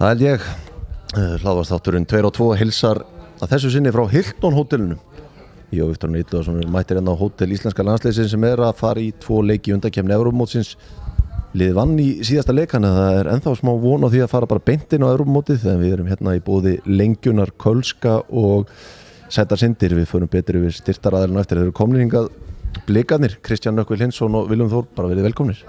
[0.00, 0.44] Það held ég.
[1.42, 3.02] Hláðvastátturinn 2 og 2 hilsar
[3.36, 4.96] að þessu sinni frá Hilton hótelinu.
[5.70, 9.10] Ég og Viktor Nýtlaðsson mættir enn á hótel Íslenska landsleysin sem er að fara í
[9.20, 10.72] tvo leiki undakefni Európmótsins
[11.52, 14.48] Lið vann í síðasta leikan en það er ennþá smá von á því að fara
[14.50, 18.70] bara beintinn á Európmótið þegar við erum hérna í bóði Lengjunar, Kölska og
[19.28, 19.96] Sætar Sindir.
[19.98, 21.58] Við förum betur yfir styrtaraðalinn eftir.
[21.58, 22.30] Þeir eru komnir hingað.
[22.86, 25.62] Blikarnir Kristján Nökkvi Linsson og Viljum Þór bara verið velkomnir.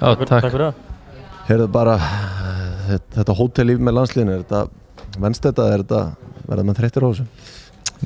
[0.00, 0.48] Já, takk.
[0.48, 0.52] Takk
[2.90, 6.02] þetta, þetta hótellíf með landsliðinu er þetta venst þetta, er þetta
[6.46, 7.28] verða með þreyttir á þessu?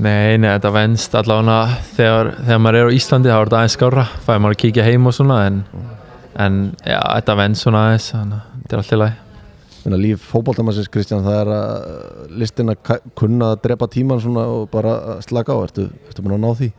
[0.00, 3.74] Nei, nei, þetta venst allavega þegar, þegar maður er á Íslandi þá er þetta aðeins
[3.78, 5.64] skára, fæði maður að kíkja heim og svona en,
[6.44, 9.18] en já, þetta venst svona aðeins, þannig að þetta er allt í lagi.
[9.80, 14.68] Menna, líf fótballtamassins Kristján það er að listin að kunna að drepa tíman svona og
[14.70, 16.70] bara að slaka á ertu, ertu búin að ná því?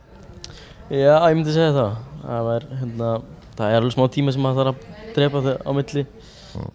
[0.92, 1.96] Já, ég myndi segja það.
[2.22, 3.12] Það er, hérna,
[3.58, 6.04] það er alveg smá tíma sem maður þarf að drepa þau á milli,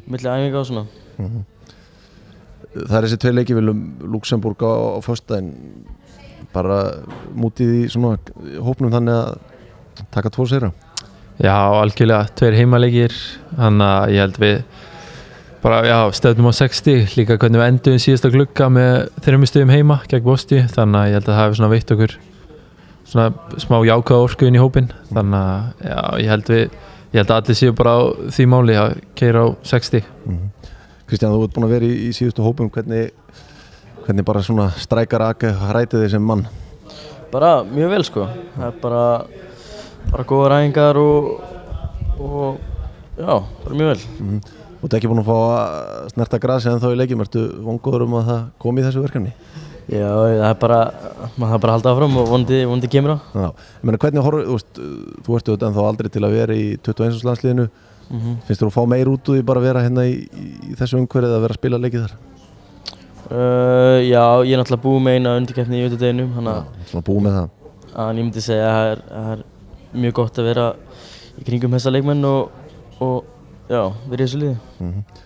[0.06, 0.86] milli æfinga og svona.
[1.18, 5.54] Það er þessi tvei leiki viljum Luxemburg á, á föstudaginn
[6.54, 6.82] bara
[7.36, 8.18] mútið í svona
[8.64, 10.70] hópnum þannig að taka tvo sér
[11.38, 13.14] Já, algjörlega, tveir heimaleikir,
[13.54, 14.56] þannig að ég held við
[15.62, 18.96] bara, já, stöðnum á 60, líka hvernig við endum síðasta glugga með
[19.26, 22.16] þreymur stöðum heima gegn Bosti, þannig að ég held að það hefur svona veitt okkur
[23.08, 26.64] svona smá jákvæða orku inn í hópin, þannig að já, ég held við,
[27.14, 28.02] ég held að allir séu bara á
[28.34, 30.10] því máli að keira á 60.
[31.08, 33.14] Kristján, þú ert búin að vera í, í síðustu hópum hvernig,
[34.04, 36.44] hvernig bara svona strækar að ræti þig sem mann
[37.32, 38.26] Bara mjög vel sko.
[38.56, 39.04] Það er bara,
[40.12, 41.26] bara góða ræðingar og,
[42.24, 42.60] og
[43.20, 43.34] já,
[43.64, 44.04] bara mjög vel.
[44.24, 44.38] mm.
[44.78, 48.06] Þú ert ekki búin að fá að snerta grasi en þá í leikjum, ertu vongur
[48.06, 49.34] um að það komi í þessu verkefni?
[49.88, 50.78] Já, það er bara,
[51.40, 53.18] maður þarf bara að halda áfram og vonandi, vonandi kemur á.
[53.32, 53.48] Já,
[53.80, 54.82] ég meina hvernig horfðu, þú veist,
[55.24, 57.22] þú ert auðvitað ennþá aldrei til að vera í 21.
[57.28, 57.68] landsliðinu
[58.08, 60.74] Mm finnst þú að fá meir út úr því bara að vera hérna í, í,
[60.80, 62.18] þessu umhverfið að vera að spila leikið þar?
[63.28, 67.26] Uh, já, ég er náttúrulega búið með eina undirkeppni í auðvitaðinum, þannig að Svona búið
[67.26, 67.50] með það
[67.98, 69.46] að ég myndi segja að það er, það er
[70.04, 70.68] mjög gott að vera
[71.38, 72.72] í kringum þessa leikmenn og,
[73.04, 73.18] og
[73.68, 74.60] já, vera í þessu liði.
[74.84, 75.24] mm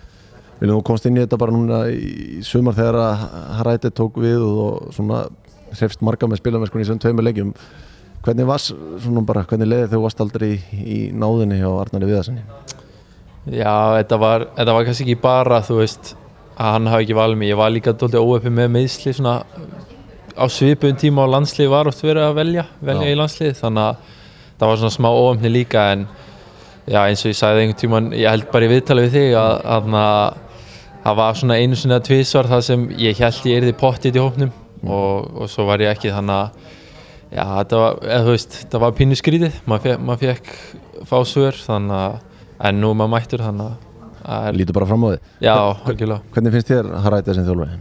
[0.62, 3.22] Viljum þú komst inn í þetta bara núna í sumar þegar að
[3.58, 5.24] Haræti tók við og svona
[5.72, 7.54] hrefst marga með spilamennskunni í þessum tveimur leikjum
[8.22, 8.62] Hvernig var
[9.26, 12.44] bara, hvernig leiði þegar þú varst aldrei í, í náðinni hjá Arnari Viðarssoni?
[13.50, 16.12] Já, þetta var, þetta var kannski ekki bara, veist,
[16.54, 17.50] að hann hafi ekki valið mig.
[17.50, 19.40] Ég var líka doldið óöppi með meðsli svona
[20.38, 23.56] á svipun tíma á landslið var oft verið að velja, velja í landslið.
[23.58, 24.14] Þannig að
[24.60, 26.06] það var svona smá óöfni líka en
[26.86, 29.56] já, eins og ég sagði einhvern tíman, ég held bara í viðtali við þig að,
[29.66, 30.52] að, að
[31.02, 34.54] það var svona einu svona tvísvar það sem ég held ég erði pottið í hópnum
[34.86, 36.70] og, og svo var ég ekki þannig að
[37.32, 41.16] já, þetta var, eða, þú veist, þetta var pínu skrítið, maður fekk, maður fekk fá
[41.28, 42.20] svör þannig að
[42.70, 43.88] en nú maður mættur þannig
[44.22, 46.22] að Lítur bara fram á því já, algjörlega.
[46.36, 47.80] Hvernig finnst þér Haræti sem þjálfari?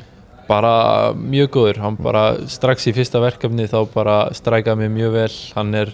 [0.51, 5.35] bara mjög góður, hann bara strax í fyrsta verkefni þá bara strækaði mig mjög vel,
[5.55, 5.93] hann er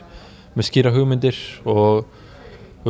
[0.56, 1.36] með skýra hugmyndir
[1.68, 2.06] og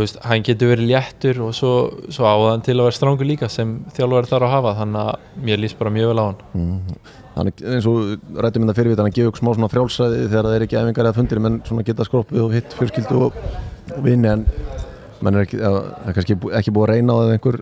[0.03, 1.71] veist, hann getur verið léttur og svo,
[2.13, 5.63] svo áðan til að vera strángur líka sem þjálfari þarf að hafa, þannig að mér
[5.63, 6.99] líst bara mjög vel á hann Mm.
[7.37, 10.63] Hann er eins og rættum minna fyrirvita hann gefur smá svona frjálsræði þegar það er
[10.65, 13.35] ekki æfingar eða fundir menn svona geta skroppið og hitt fjölskyldu og
[14.07, 14.47] vinni en
[15.21, 17.59] menn er ekki, er kannski ekki búið að reyna á það einhver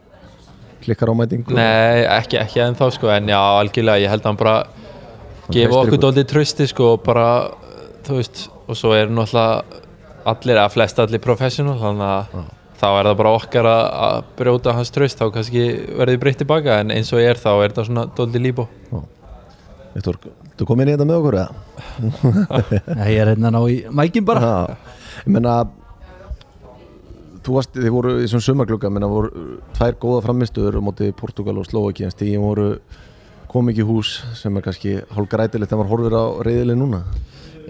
[0.84, 4.56] klikkar ámætingu Nei, ekki, ekki ennþá sko, en já, algjörlega, ég held að hann bara
[5.54, 7.28] gefa okkur dólítið trösti sko, og bara,
[8.06, 9.82] þú veist, og svo er náttúrulega
[10.30, 12.46] allir, að flest allir professional, þannig að
[12.80, 15.66] þá er það bara okkar að, að brjóta hans tröst, þá kannski
[16.00, 18.66] verði breytt tilbaka, en eins og ég er þá er þetta svona dólítið líbó.
[19.94, 20.18] Viktor,
[20.58, 21.48] þú kom inn í þetta með okkur eða?
[22.98, 24.42] Já, ég er hérna ná í mækin bara.
[24.42, 25.58] Já, ég menna
[27.44, 31.68] þú varst, þið voru í svona sumarklukka menna voru tvær góða framistuður móti Portugal og
[31.68, 32.68] Slovaki en stíðin voru
[33.52, 37.02] kom ekki hús sem er kannski hálf grætilegt þegar maður horfir á reyðileg núna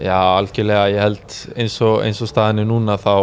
[0.01, 3.13] Já, algjörlega, ég held eins og, eins og staðinu núna þá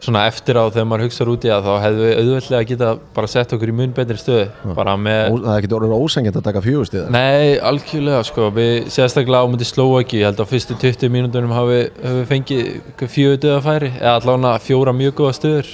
[0.00, 3.28] svona eftir á þegar maður hugsaður út í það þá hefðu við auðveldlega geta bara
[3.28, 6.46] sett okkur í mun betri stöðu bara með Ó, það er ekki orðið ósengjant að
[6.46, 11.12] taka fjögustíðar Nei, algjörlega sko, við sérstaklega á myndi Slovaki, ég held að fyrstu 20
[11.12, 15.70] mínúndunum hafi við fengið fjögur döðafæri, eða allavega fjóra mjög góða stöður.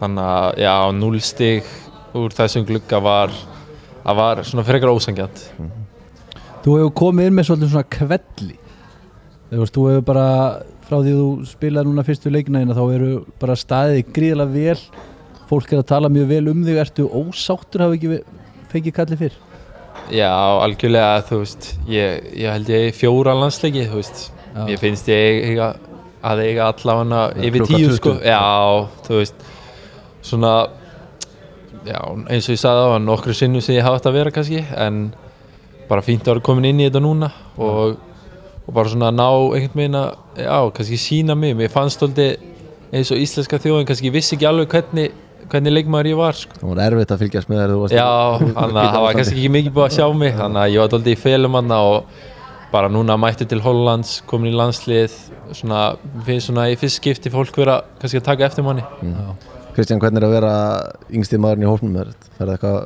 [0.00, 1.68] Þannig að já, núl stig
[2.16, 3.36] úr þessum glugga var
[4.02, 5.44] að var svona frekar ósangjant
[6.62, 8.56] Þú hefur komið inn með svolítið svona kvelli
[9.60, 10.26] veist, þú hefur bara
[10.86, 13.12] frá því þú spilaði núna fyrstu leiknaðina þá eru
[13.42, 15.06] bara staðið gríðilega vel.
[15.52, 16.78] Fólk er að tala mjög vel um þig.
[16.80, 18.20] Ertu ósáttur hafa ekki
[18.72, 19.40] fengið kalli fyrr?
[20.12, 24.22] Já, algjörlega, þú veist ég, ég held ég fjóra landsleiki, þú veist.
[24.52, 24.66] Já.
[24.68, 25.72] ég finnst ég eiga,
[26.22, 27.96] að eiga Já, yfir tíu 20.
[27.96, 28.40] sko, já,
[29.06, 29.46] þú veist
[30.22, 30.52] svona
[31.86, 31.98] já,
[32.28, 34.60] eins og ég sagði á hann nokkru sinnum sem ég hafa þetta að vera kannski
[34.76, 35.00] en
[35.88, 37.96] bara fínt að vera komin inn í þetta núna og,
[38.66, 42.28] og bara svona ná einhvern veginn að, já, kannski sína mig mér fannst stolti
[42.92, 45.12] eins og íslenska þjóðin kannski vissi ekki alveg hvernig
[45.52, 46.56] hvernig leikmaður ég var sko.
[46.60, 48.10] Það var erfitt að fylgjast með þér Já,
[48.40, 50.92] þannig að það var kannski ekki mikið búið að sjá mig þannig að ég var
[50.94, 52.20] doldið í felum hann og
[52.72, 55.16] bara núna mætti til Hollands komin í landslið
[55.52, 55.82] svona,
[56.24, 58.84] finnst svona í fyrst skipti fólk vera kannski að taka eftir manni
[59.76, 60.54] Kristján, hvernig er að vera
[61.12, 61.94] yngsti maðurinn í hópnum?
[62.00, 62.80] Er það eitthvað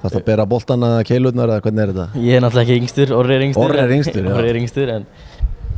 [0.00, 2.06] Það að bera boltana eða keilurnar eða hvernig er þetta?
[2.24, 4.32] Ég er náttúrulega ekki yngstur, Orri er yngstur Orri er yngstur, já.
[4.38, 5.04] Orri er yngstur en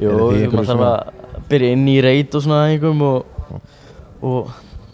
[0.02, 0.12] Jú,
[0.52, 3.58] maður þarf að byrja inn í reit og svona einhverjum og,
[4.22, 4.52] og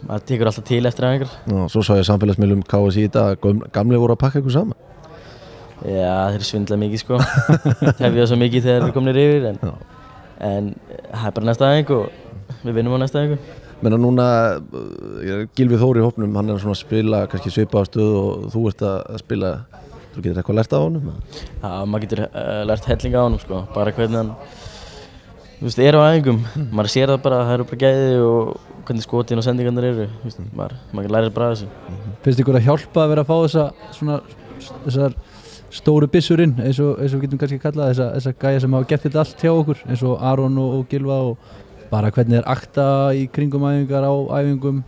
[0.08, 3.62] maður tekur alltaf til eftir aðeingar Ná, svo sá ég samfélagsmiðlum KSI í dag að
[3.74, 4.78] gamli voru að pakka ykkur saman
[5.84, 7.20] Já, þeir svindla mikið sko
[8.02, 9.74] Hefja svo mikið þegar þeir komnir yfir en, Já.
[10.48, 10.72] en
[11.12, 14.28] það er bara næsta aðeing og við vinnum á næsta aðeing Menna núna,
[14.58, 18.62] uh, Gilvi Þóri í hópnum, hann er svona að spila kannski svipaða stöð og þú
[18.72, 19.52] ert að spila,
[20.14, 21.12] þú getur eitthvað lært af honum?
[21.62, 23.60] Já, maður getur uh, lært hellinga á honum sko.
[23.76, 24.32] Bara hvernig hann
[25.58, 28.50] þú veist, er á aðeingum maður sér það bara, það eru bara gæði og
[28.88, 31.96] hvernig skotin og sendingarnir eru þú veist, maður, maður lærir bara af þessu.
[32.24, 33.64] Finnst ykkur að hjálpa að vera að fá þessa
[33.96, 34.18] svona,
[34.86, 35.16] þessar
[35.78, 38.90] stóru byssurinn eins og, eins og við getum kannski kallað þessa, þessa gæja sem hafa
[38.92, 41.56] gert þetta allt hjá okkur eins og Aron og, og Gilva og
[41.90, 42.86] bara hvernig er akta
[43.16, 44.82] í kringum æfingar á æfingum?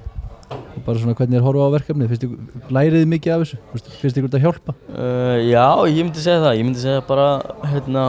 [0.50, 3.58] Og bara svona hvernig er horfa á verkefni finnst ykkur, lærið þið mikið af þessu?
[3.72, 4.74] Finnst- ykkur þetta að hjálpa?
[4.90, 7.26] Uh, já, ég myndi segja það, ég myndi segja bara,
[7.70, 8.04] hérna,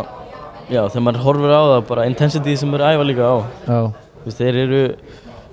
[0.72, 3.38] já, þegar maður horfir á það, bara intensity sem er æfa líka á.
[3.68, 4.82] Þú veist, þeir eru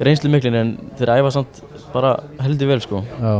[0.08, 1.62] reynslu miklin en þeir æfa samt
[1.92, 3.04] bara heldur vel, sko.
[3.20, 3.34] já.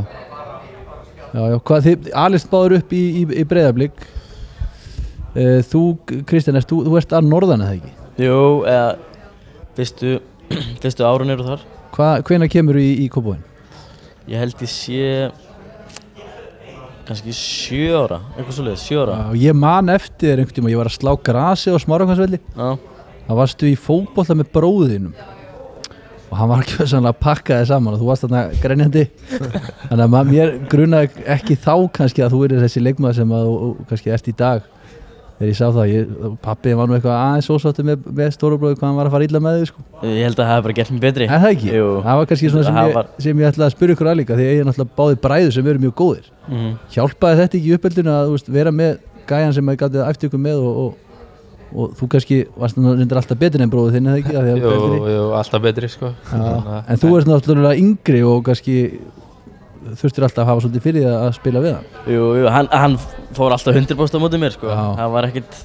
[1.29, 3.99] Já, já, hvað þið, Alist báður upp í, í, í breyðablík
[5.37, 5.83] uh, þú,
[6.29, 7.93] Kristján, ert, þú, þú ert að norðan eða ekki?
[8.25, 8.87] Jú, eða,
[9.79, 10.19] fyrstu,
[10.83, 11.67] fyrstu árun eru þar.
[12.27, 13.41] Hvenær kemur í, í Kópóin?
[14.29, 15.31] Ég held ég sé,
[17.09, 19.17] kannski sjö ára, eitthvað svolítið, sjö ára.
[19.17, 22.43] Já, ég man eftir einhvern tíma, ég var að slá grasi á smárakvæmsvelli
[23.29, 25.17] þá varstu í fótbolta með bróðinum
[26.29, 29.05] og hann var ekki sannlega að pakka þið saman og þú varst þarna grenjandi
[29.89, 33.71] þannig að mér grunaði ekki þá kannski að þú er þessi leikmaður sem að þú
[33.89, 34.67] kannski ert í dag
[35.39, 36.13] þegar ég sá það, ég,
[36.43, 39.41] pappi var nú eitthvað aðeins ósáttu með, með stórubróði hvað hann var að fara illa
[39.45, 39.85] með þig sko.
[40.03, 41.25] ég held að það hef bara gert mér betri.
[41.29, 41.69] Er það ekki?
[41.79, 41.89] Jú.
[42.07, 44.19] Það var kannski svona sem Það ég, var- sem ég ætlaði að spyrja ykkur að
[44.19, 46.71] líka því að ég er náttúrulega báði bræður sem eru mjög góðir Mhm.
[46.97, 48.99] hjálpaði þetta ekki í uppeldinu að veist, vera með
[49.29, 50.95] gæjan sem að gatið eftir ykkur með og, og,
[51.79, 54.63] og þú kannski varst reyndir alltaf betur en bróðu þinn eða ekki af því að
[54.65, 58.77] Jú, jú, alltaf betri sko Já, en þú ert náttúrulega yngri og kannski
[59.97, 62.97] þurftir alltaf að hafa svolítið fyrir því að spila við hann Jú, jú, hann, hann
[63.37, 64.73] fór alltaf 100% á mótið mér, sko.
[64.73, 64.83] Já.
[65.01, 65.61] Það var ekkert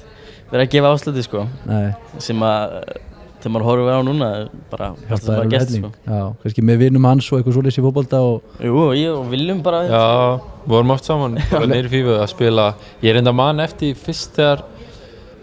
[0.52, 1.44] verið að gefa ásluti, sko.
[1.68, 1.84] Nei,
[2.22, 2.78] sem að
[3.44, 4.28] þegar maður horfir á núna
[4.72, 5.90] bara maður þér gest helling sko.
[6.08, 9.60] Já, kannski með vinum hans og eitthvað svolítið í fótbolta og Jú, ég og Viljum
[9.64, 10.04] bara Já,
[10.70, 12.70] vorum oft saman bara neyri fífu að spila
[13.04, 14.64] Ég er enda mann eftir fyrst þegar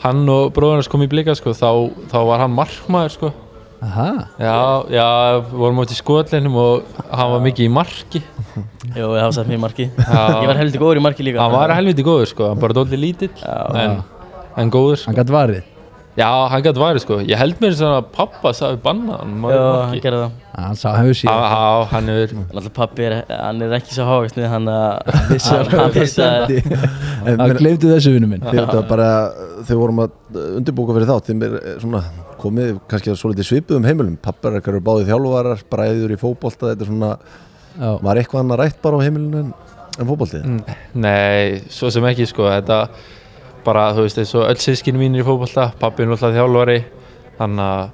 [0.01, 3.30] hann og bróðarnas kom í blika sko, þá, þá var hann markmaður sko.
[3.81, 4.07] Aha,
[4.38, 4.57] Já,
[4.94, 5.06] já,
[5.50, 8.22] vorum átt í skotlinum og hann var mikið í marki.
[9.00, 9.88] Jú, það var sett mér í marki.
[9.98, 10.22] Já.
[10.44, 11.42] Ég var heldur góður í marki líka.
[11.42, 14.00] Hann var helviti góður sko, hann bara dóldi lítill en,
[14.62, 15.10] en góður sko.
[15.10, 15.68] hann gætt varið.
[16.20, 17.17] Já, hann gæti værið sko.
[17.24, 20.34] Ég held mér svona að pappa sagði banna hann Já, hann gerði það.
[20.51, 24.08] Já, Hann sá, hefur síðan Já, hann er Alltaf pappi, er, hann er ekki svo
[24.12, 28.44] hann að hann hann að En Það meina- glemdu þessu vinnu minn.
[28.44, 29.08] Þið þetta bara,
[29.63, 31.32] þegar vorum að undirbúka fyrir þátt,
[32.41, 34.17] komið kannski að svolítið svipuðum heimilum.
[34.21, 37.12] Pappar ekkert eru báðið þjálfarar, bræður í fótbolta þetta er svona,
[37.71, 39.51] Já, var eitthvað annað rætt bara á heimilinu en,
[39.95, 40.48] en fótboltið?
[41.00, 42.81] Nei, svo sem ekki sko Þetta
[43.63, 46.79] bara, þú veist, eins og öll sískinu mínir í fótbolta Pappi er náttúrulega þjálfari
[47.38, 47.89] Þannig að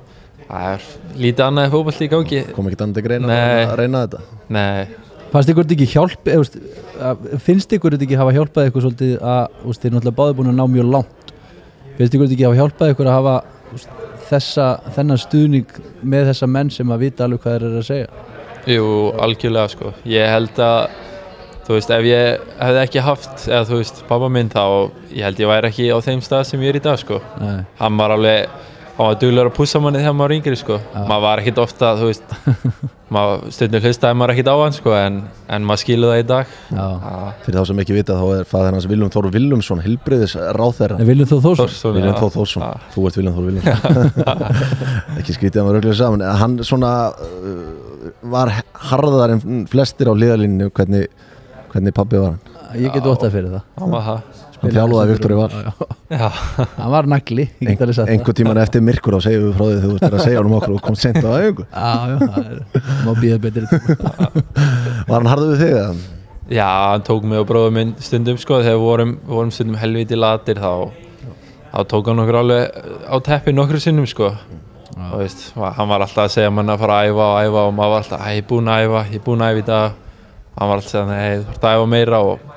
[0.47, 0.87] það er
[1.21, 2.41] lítið annað í fótbolti í gangi.
[2.55, 3.65] Kom ekkert annað til greina Nei.
[3.67, 4.21] að reyna þetta?
[4.55, 4.87] Nei,
[5.33, 7.13] fannst ykkur þetta ekki hjálp eða,
[7.43, 10.37] finnst ykkur þetta ekki hafa hjálpað ykkur svolítið að, þú veist, þið er náttúrulega báði
[10.39, 11.33] búin að ná mjög langt?
[11.97, 13.35] Finnst ykkur þetta ekki hafa hjálpað ykkur að hafa
[13.67, 17.81] þú veist, þessa, þennan stuðning með þessa menn sem að vita alveg hvað þeir eru
[17.81, 18.07] að segja?
[18.67, 18.87] Jú,
[19.23, 19.91] algjörlega sko.
[20.11, 20.95] Ég held að,
[21.67, 24.63] þú veist, ef ég hefði ekki haft Eða þú veist, pappa minn þá
[25.15, 27.21] Ég held ég væri ekki á þeim stað sem ég er í dag sko.
[27.39, 28.49] Nei, Hann var alveg
[28.97, 30.77] Hann var duglegur að pússa manni þegar maður var yngri sko.
[30.95, 32.31] Maður var ekkit ofta, þú veist
[33.13, 35.19] maður, Stundum hlustaði maður ekkit á hann sko En,
[35.53, 36.55] en maður skilu það í dag.
[36.73, 36.87] Já.
[37.03, 37.11] Já,
[37.45, 41.29] fyrir þá sem ekki vita þá er fæðir hans Viljum Þór Viljumsson, hilbriðis ráþæra viljum
[41.29, 41.93] þú Þórsson?
[41.99, 42.17] Viljum.
[42.17, 44.57] Þór Þórsson, þú ert Viljum Þór Viljumsson
[45.21, 46.25] ekki skrítið að maður röglega saman.
[46.25, 47.63] En hann svona uh,
[48.33, 48.55] var
[48.89, 51.05] harðar en flestir á liðalínu hvernig,
[51.69, 52.53] hvernig pabbi var hann?
[52.81, 55.87] Ég get óttað fyrir það Hann þjálfaði Viktor í var Já, já.
[56.17, 56.29] Já,
[56.77, 58.11] Hann var nagli, það.
[58.13, 60.55] einhver tíman eftir myrkur þá segjum við frá því þú ert að segja hann um
[60.57, 62.61] okkur og kom sent á er,
[63.05, 63.65] má býða betri
[65.09, 65.91] var hann harður við þig eða?
[66.47, 70.15] Já, hann tók mig og bróður minn stundum sko þegar við vorum, vorum stundum helviti
[70.17, 70.71] latir þá,
[71.73, 74.31] þá tók hann okkur alveg á teppi nokkru sinnum sko.
[74.97, 77.73] Og veist, hann var alltaf að segja mann að fara að æfa og æfa og
[77.77, 79.99] maður var alltaf, ég er búinn að æfa, ég er búinn að æfa í dag.
[80.57, 82.56] Hann var alltaf að segja, nei, þú ert að æfa meira og veist,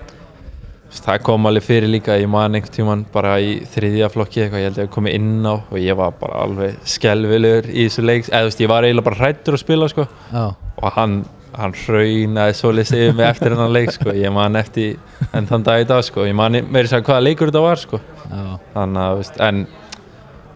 [0.91, 4.71] það kom alveg fyrir líka ég man einhvern tíman bara í þriðja flokki eitthvað, ég
[4.71, 8.27] held ég að komi inn á og ég var bara alveg skelvilegur í þessu leik
[8.29, 11.17] eða þú veist, ég var eiginlega bara hrættur að spila sko Já, og hann,
[11.55, 14.17] hann hraunaði svolítið yfir mig eftir hennan leik sko.
[14.19, 14.99] ég man eftir
[15.31, 16.27] enn þann dag í dag sko.
[16.27, 18.03] ég man meiri að hvaða leikur þetta var sko.
[18.27, 18.45] já,
[18.75, 19.67] þannig að, veist, en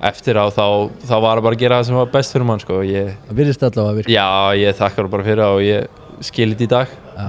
[0.05, 0.67] eftir á þá,
[1.07, 2.83] þá var það bara að gera það sem var best fyrir mann sko.
[2.83, 4.29] ég, það virðist allavega að virka já,
[4.67, 7.29] ég þakkar bara fyrir það og ég skilit í dag Já,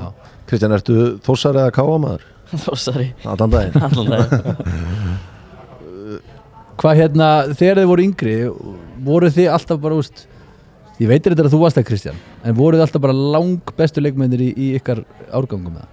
[0.49, 0.95] Kristján, ertu
[1.25, 2.31] þósar eða káamaður?
[2.51, 3.81] Þósari Allan daginn.
[3.87, 4.35] Allan dag
[6.75, 8.33] Hvað hérna, þegar þið voru yngri
[9.05, 10.25] voru þið alltaf bara, úst
[10.99, 14.03] ég veitir þetta að þú varst það Kristján en voru þið alltaf bara lang bestu
[14.03, 15.01] leikmennir í, í ykkar
[15.35, 15.91] árgangum með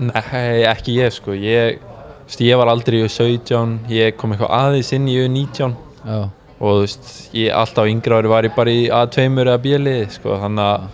[0.00, 1.34] Nei, ekki ég sko.
[1.36, 1.80] Ég,
[2.24, 5.74] veist, ég var aldrei í 17 ég kom eitthvað aðeins inn í 19
[6.06, 6.20] Já,
[6.56, 10.38] og þú veist, ég alltaf yngra ári var ég bara í A2 eða B-liði sko,
[10.40, 10.88] þannig að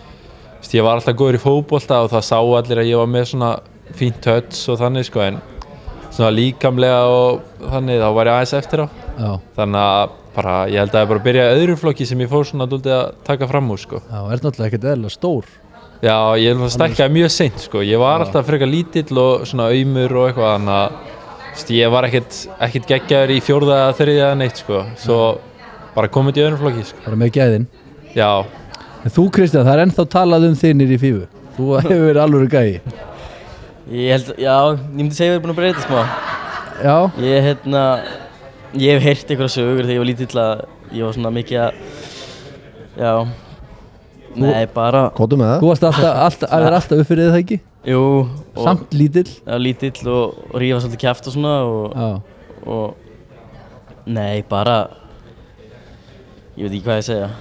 [0.57, 3.29] veist, ég var alltaf góður í fótbolta og það sá allir að ég var með
[3.31, 3.53] svona
[3.99, 5.39] fínt touch og þannig sko, en
[6.13, 8.87] svona líkamlega og þannig þá var ég aðeins eftir á.
[9.17, 12.31] Já, þannig að bara, ég held að ég bara byrjaði í öðrum flokki sem ég
[12.31, 12.91] fór svona að
[13.27, 14.01] taka fram úr sko.
[14.05, 15.49] já, er náttúrulega ekkert eðla stór.
[16.05, 20.27] Já, ég stækkaði mjög seint sko, ég var alltaf frekar lítill og svona aumur og
[20.29, 22.37] eitthvað þannig að ég var ekkert,
[22.67, 25.19] ekkert geggjaður í fjórða eða þriðja eða neitt sko, svo
[25.97, 27.03] bara komið í öðrum flokki sko.
[27.07, 27.67] bara með gæðin.
[28.13, 28.31] Já,
[29.07, 31.27] En þú Kristján, það er ennþá talað um þinnir í fífu.
[31.55, 33.05] Þú hefur verið alveg gæi
[33.87, 35.99] Ég held, já, ég myndi segja að við erum búin að breyta smá.
[36.83, 37.83] Já, Ég, hérna,
[38.77, 40.63] ég hef heyrt einhverja sögur þegar ég var lítill að
[40.97, 41.79] ég var svona mikið að,
[42.99, 43.13] já,
[44.37, 45.69] nei, bara, Kóttu með þú það?
[45.71, 47.59] varst alltaf, alltaf, að vera alltaf uppfyrir það ekki?
[47.87, 49.27] Jú, og, Samt lítill?
[49.47, 52.09] Já, lítill og, og rífa svolítið kæft og svona og, Já,
[52.67, 53.21] og,
[54.05, 54.77] nei, bara,
[56.57, 57.31] ég veit ekki hvað ég að segja.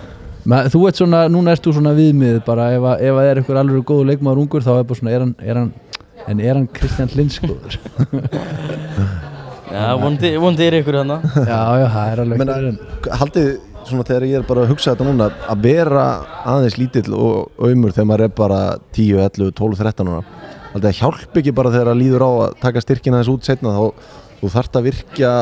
[0.47, 2.69] Men, þú ert svona, núna ert þú svona viðmið bara.
[2.77, 5.25] Ef, að, ef að er einhver alveg góðu leikmaður ungur þá er bara svona, er
[5.25, 5.73] hann, er hann
[6.31, 7.79] en er hann Kristján Lins góður?
[9.67, 11.17] Já, vonandi, vonandi er ykkur hana.
[11.35, 13.49] já, já, það er alveg Menna, einhver haldið
[13.87, 16.05] svona þegar ég er bara að hugsa þetta núna að vera
[16.53, 18.61] aðeins lítill og aumur þegar maður er bara
[18.97, 20.23] 10, 11, 12, 13 ára
[20.73, 23.75] haldið að hjálp ekki bara þegar að líður á að taka styrkina þess út setna
[23.77, 23.85] þá
[24.41, 25.35] þú þarft að virkja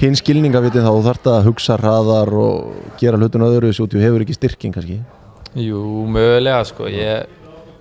[0.00, 4.04] hinn skilningavitin þá þú þarft að hugsa hraðar og gera hlutun öðru þessu út og
[4.06, 5.00] hefur ekki styrkin kannski
[5.58, 7.26] Jú, mögulega sko ég,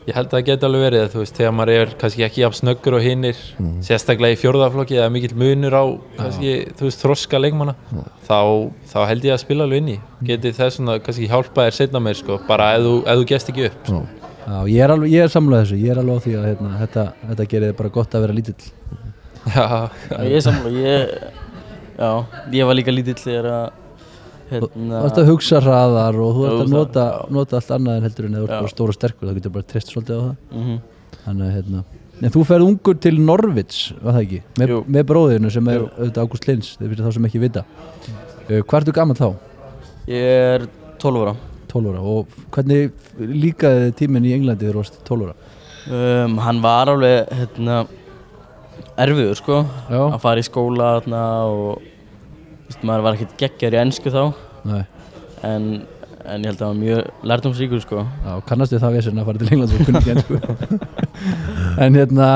[0.08, 2.58] ég held að það geti alveg verið þú veist, þegar maður er kannski ekki jafn
[2.60, 3.42] snöggur og hinnir
[3.86, 5.84] sérstaklega í fjórðaflokki eða mikill munur á
[6.18, 7.76] kannski, þú veist, þroska leikmanna.
[8.30, 8.40] Þá,
[8.94, 9.98] þá held ég að spila alveg inn í.
[10.30, 13.52] Geti þess svona kannski hjálpa þér setna meir sko, bara ef þú, ef þú gest
[13.54, 14.02] ekki upp sko.
[14.50, 16.70] Já, ég er alveg, ég er samlega þessu, ég er alveg á því að hérna,
[16.80, 18.72] þetta, þetta gerir bara gott að vera lítill.
[19.50, 19.68] Já,
[20.26, 21.14] Ég er sammála, ég,
[22.00, 22.10] já,
[22.58, 23.68] ég var líka lítill þegar að,
[24.50, 28.08] hérna, ert að hugsa hraðar og þú ert að það- nota, nota allt annað en
[28.08, 28.62] heldur en eða þú ert Já.
[28.64, 30.80] bara stóra og sterkur, þá getur bara treyst svolítið á það mhm.
[31.26, 31.84] Þannig að hérna
[32.20, 34.40] En þú ferð ungur til Norvits, var það ekki?
[34.60, 34.66] Me,
[34.98, 35.86] með bróðinu sem er Jú.
[35.98, 39.30] auðvitað Ágúst Lins, þeir fyrir þá sem ekki vita uh, Hvað ertu gammal þá?
[40.10, 40.26] ég
[40.58, 40.66] er
[41.00, 41.36] 12 ára.
[41.70, 45.36] 12 ára og hvernig líkaði tíminn í Englandi þegar þú varst 12 ára?
[45.90, 47.78] Um, hann var alveg, hérna,
[49.00, 51.86] erfiður, sko, Já, að fara í skóla, hérna, og,
[52.70, 54.22] veist, maður var ekkert geggjar í ennsku þá,
[54.70, 54.82] Nei,
[55.48, 55.66] en,
[56.26, 58.04] en ég held að hann var mjög lærdomsríkur, sko.
[58.26, 60.36] já, kannastu það vesen að fara til England og kunni ekki ennsku
[61.86, 62.30] En hérna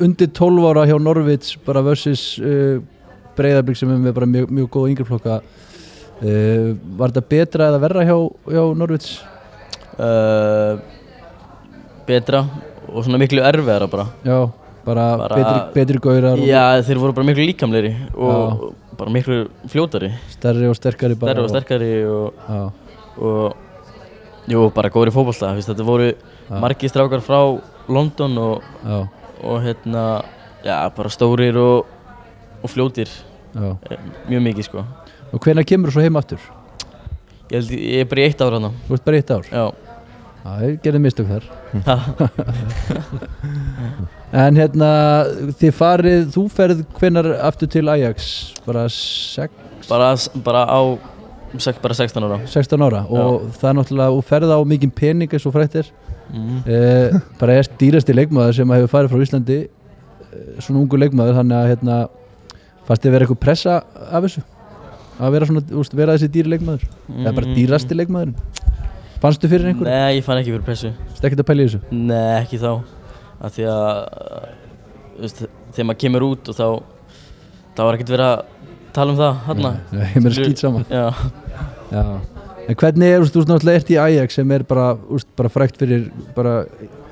[0.00, 2.82] undir 12 ára hjá Norvits bara versus uh,
[3.36, 6.68] Breiðarbygg sem er með bara mjög, mjög góða yngreflokka uh,
[7.00, 8.16] Var þetta betra eða verra hjá,
[8.48, 9.18] hjá Norvits?
[9.96, 10.80] Uh,
[12.06, 12.44] betra
[12.86, 14.06] og svona miklu erfiðara bara.
[14.24, 14.38] Já,
[14.86, 19.38] bara, Bara- betri, betri gaurar og Já, þeir voru bara miklu líkamleiri og bara miklu
[19.68, 22.60] fljótari, stærri og sterkari bara stærri og sterkari og, Já,
[23.18, 26.12] og jú, bara þú veist, þetta voru
[26.62, 27.40] margir strákar frá
[27.88, 29.08] London og, já,
[29.42, 30.04] og hérna,
[30.64, 31.86] já, bara stórir og,
[32.62, 33.10] og fljótir,
[33.54, 34.84] já eh, mjög mikið sko.
[35.32, 36.38] Og hvenær kemur þú svo heim aftur?
[37.50, 39.50] Ég, held, ég er bara í eitt ára hana, Þú ert bara í eitt ár?
[39.50, 39.85] já.
[40.46, 41.42] Já, ég gerði mistök þar.
[44.36, 44.88] En hérna,
[45.58, 48.26] þið farið, þú ferð hvenar aftur til Ajax?
[48.66, 49.52] Bara sex,
[49.88, 50.10] bara,
[50.44, 50.80] bara á,
[51.82, 52.38] bara 16 ára.
[52.50, 55.86] 16 ára og það er náttúrulega, þú ferð á mikinn pening eins og frættir
[56.26, 56.64] Mm.
[56.66, 59.68] eh, bara er dýrasti leikmaður sem hefur farið frá Íslandi eh,
[60.58, 61.98] svona ungu leikmaður þannig að hérna,
[62.88, 63.74] fannst þið vera eitthvað pressa
[64.10, 64.42] af þessu?
[65.22, 66.82] Að vera, svona, úst, vera þessi dýri leikmaður?
[67.14, 68.34] Eða bara dýrasti leikmaðurinn
[69.22, 69.90] fannstu fyrir einhverju?
[69.90, 70.92] Nei, ég fann ekki fyrir pressu.
[71.16, 71.82] Stekkit að pæla í þessu?
[71.96, 72.72] Nei, ekki þá.
[73.36, 73.88] af því að
[75.16, 75.42] þú veist,
[75.72, 76.66] þegar maður kemur út og þá
[77.76, 81.06] þá er ekkert verið að tala um það hann Nei, ég meira skýt saman Já,
[81.92, 82.04] Já.
[82.66, 85.18] En hvernig er, þú veist, þú veist, náttúrulega ert í Ajax sem er bara, þú
[85.18, 86.54] veist, bara frækt fyrir bara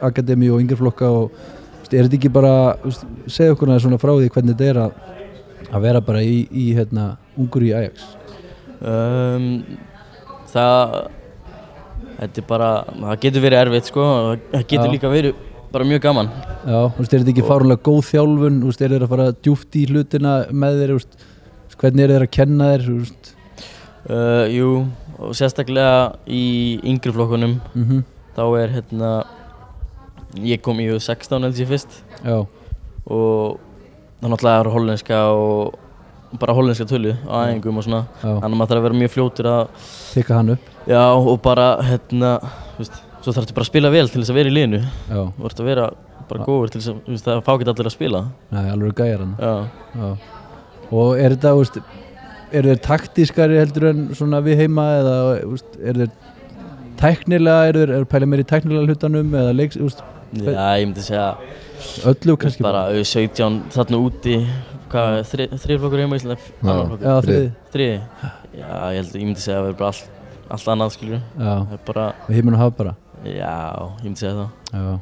[0.03, 3.05] akademi og yngreflokka og þú veist, er þetta ekki bara, þú veist,
[3.37, 4.97] segja okkur svona frá því hvernig þetta er að,
[5.71, 8.09] að vera bara í, í hérna, ungur í Ajax
[8.81, 9.47] um,
[10.51, 10.97] það
[12.21, 14.95] þetta er bara, það getur verið erfitt sko, og það getur Já.
[14.95, 15.43] líka verið
[15.75, 16.29] bara mjög gaman.
[16.65, 19.29] Já, þú veist, er þetta ekki fárunlega góð þjálfun, þú veist, er þetta að fara
[19.43, 21.25] djúft í hlutina með þér, þú veist,
[21.81, 23.33] hvernig er þeir að kenna þér, þú veist,
[24.09, 24.69] uh, Jú,
[25.19, 26.45] og sérstaklega í
[26.93, 27.57] yngri flokkunum.
[27.75, 28.05] Mhm,
[28.37, 29.13] þá er hérna
[30.43, 32.03] ég kom í 16 held ég fyrst.
[32.25, 32.41] Já,
[33.07, 33.59] og
[34.23, 35.81] það náttúrulega er hollenska og
[36.41, 38.05] bara hollenska tölu á æfingum og svona.
[38.23, 41.69] Þannig að maður þarf að vera mjög fljótur að tekka hann upp, já og bara
[41.83, 44.55] hérna þú veist, svo þarf þetta bara að spila vel til þess að vera í
[44.55, 44.81] liðinu.
[44.85, 45.89] Já, þú ert að vera
[46.29, 48.23] bara góður til þess að þú veist, það fá ekki allir að spila.
[48.53, 49.55] Næ, alveg gæjar hann, já,
[50.01, 50.11] já,
[50.91, 51.81] og er þetta, þú veist,
[52.55, 56.13] eru þeir taktískari heldur en svona við heima eða, þú veist, eru þeir
[57.01, 60.87] tæknilega, eru þeir, eru pæla meir í tæknilega hlutanum eða leiks, þú veist, já ég
[60.89, 61.27] myndi segja
[62.11, 64.39] öllu kannski bara au 17 þarna úti
[64.91, 66.73] hvað, þri, þriðflokkur heima í Íslandi Já.
[66.73, 67.97] flokkur, þriði, þriði
[68.59, 70.09] já, ég myndi segja að það er bara allt,
[70.51, 71.19] allt annað skilju
[71.87, 72.95] bara, og heiminn og hafa bara.
[73.25, 73.55] Já,
[74.03, 74.35] ég myndi segja
[74.75, 75.01] það.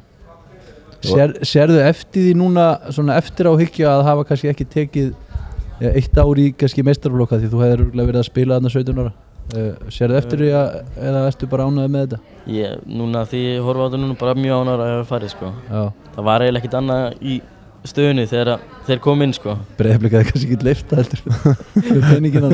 [1.03, 5.09] Sér, Sérðu eftir því núna svona eftir á hyggja að hafa kannski ekki tekið
[5.83, 9.11] ja, eitt ár í kannski meistarflokka því þú hefur verið að spila þarna 17 ára?
[9.53, 10.77] Uh, Sérðu eftir því að
[11.09, 12.37] eða ertu bara ánæðið með þetta?
[12.55, 15.51] Ég, núna því ég horfa á þetta núna bara mjög ánægður að hafa farið sko.
[15.67, 15.81] Já,
[16.13, 17.35] Það var eiginlega ekkert annað í
[17.87, 19.53] stöðunni þegar að- þeir kom inn sko.
[19.79, 21.21] breyðblikaði kannski ekki leifta heldur
[21.93, 22.49] með peningina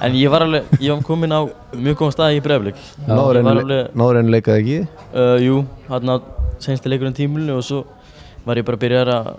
[0.00, 1.40] en ég var alveg, ég var komin á
[1.76, 2.80] mjög góðan stað í bregðblik.
[3.08, 4.78] Náður enn leikaði ekki
[5.14, 6.16] uh, jú, hann á
[6.60, 7.82] sensti leikurinn tímulinu og svo
[8.46, 9.30] var ég bara að byrja að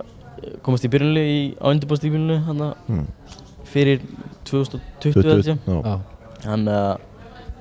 [0.66, 3.06] komast í byrjunli í, á undirbúrstímulinu hann Mm.
[3.72, 4.00] fyrir
[4.44, 5.58] 2020 held ég.
[5.66, 5.78] Já.
[5.86, 5.94] Já,
[6.42, 6.98] Þannig að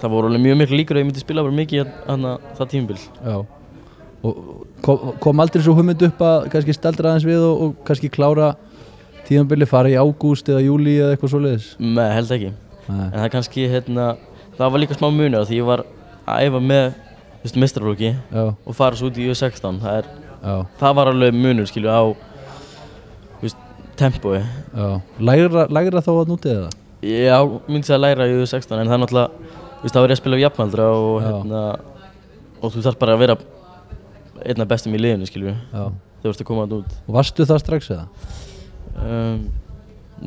[0.02, 2.26] það voru alveg mjög miklu líkur að ég myndi spila bara mikið hann
[2.58, 2.98] það tímubil.
[3.26, 3.36] já
[4.22, 4.36] Og
[4.86, 8.54] kom, kom aldrei svo hugmynd upp að kannski staldra aðeins við og, og kannski klára
[9.28, 12.52] tíðanbili fara í ágúst eða júli eða eitthvað svoleiðis Nei, held ekki.
[12.90, 14.08] Nei, En það kannski, hérna,
[14.58, 15.86] það var líka smá munur því ég var
[16.26, 16.90] að æfa með,
[17.38, 19.80] þú veist, mestrarflokki já, og fara svo út í U16.
[19.82, 22.02] Það, er, það var alveg munur, skilju, á,
[23.38, 23.64] þú veist,
[24.02, 24.42] tempói.
[25.22, 26.74] Lægra, lægra þá að nútið eða?
[27.02, 27.38] Já,
[27.70, 30.22] myndi að læra í U16, en það er náttúrulega, þú veist, þá er ég að
[30.22, 31.64] spila við jafnaldra og, hérna,
[32.62, 33.40] og þú þarf bara að vera
[34.46, 36.96] einna bestum í liðinu, skilju, þegar þú ert að koma þarna út.
[37.18, 38.06] Varstu það strax eða?
[39.02, 39.40] Um,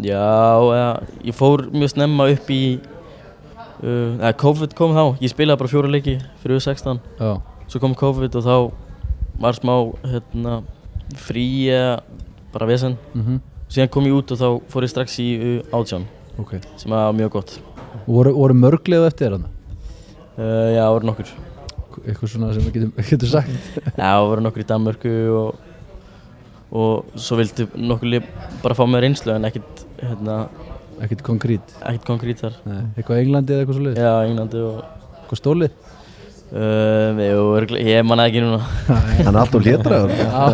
[0.02, 0.20] já,
[0.74, 0.88] eða,
[1.28, 2.60] ég fór mjög snemma upp í,
[3.82, 7.00] uh, eða COVID kom þá, ég spilaði bara fjóra leiki fyrir U16.
[7.20, 8.56] Já, Svo kom COVID og þá
[9.40, 9.72] var smá
[10.04, 10.58] hérna,
[11.18, 11.94] frí eða
[12.54, 12.98] bara vesen.
[13.14, 13.40] mhm,
[13.72, 15.28] Síðan kom ég út og þá fór ég strax í
[15.74, 16.04] átján
[16.38, 17.54] ok sem var mjög gott.
[18.04, 19.48] Og voru, voru mörglega eftir þarna?
[20.36, 21.30] Uh, já, voru nokkur.
[22.04, 23.80] Eitthvað svona sem við getum, getum sagt.
[23.86, 25.64] Já, það voru nokkur í Danmörku og,
[26.74, 28.18] og svo vildi nokkur
[28.64, 30.38] bara fá með reynslu en ekkert, hérna,
[31.02, 32.54] Ekkert konkrít ekkert konkrít þar.
[32.70, 32.84] Nei.
[32.94, 34.76] Eitthvað Englandi eða eitthvað svo Já, Englandi og...
[35.24, 35.72] Eitthvað stólið?
[36.54, 38.60] Uh, jú, örugglega- ég manna ekki núna.
[39.26, 40.12] Hann er alltaf hlétraður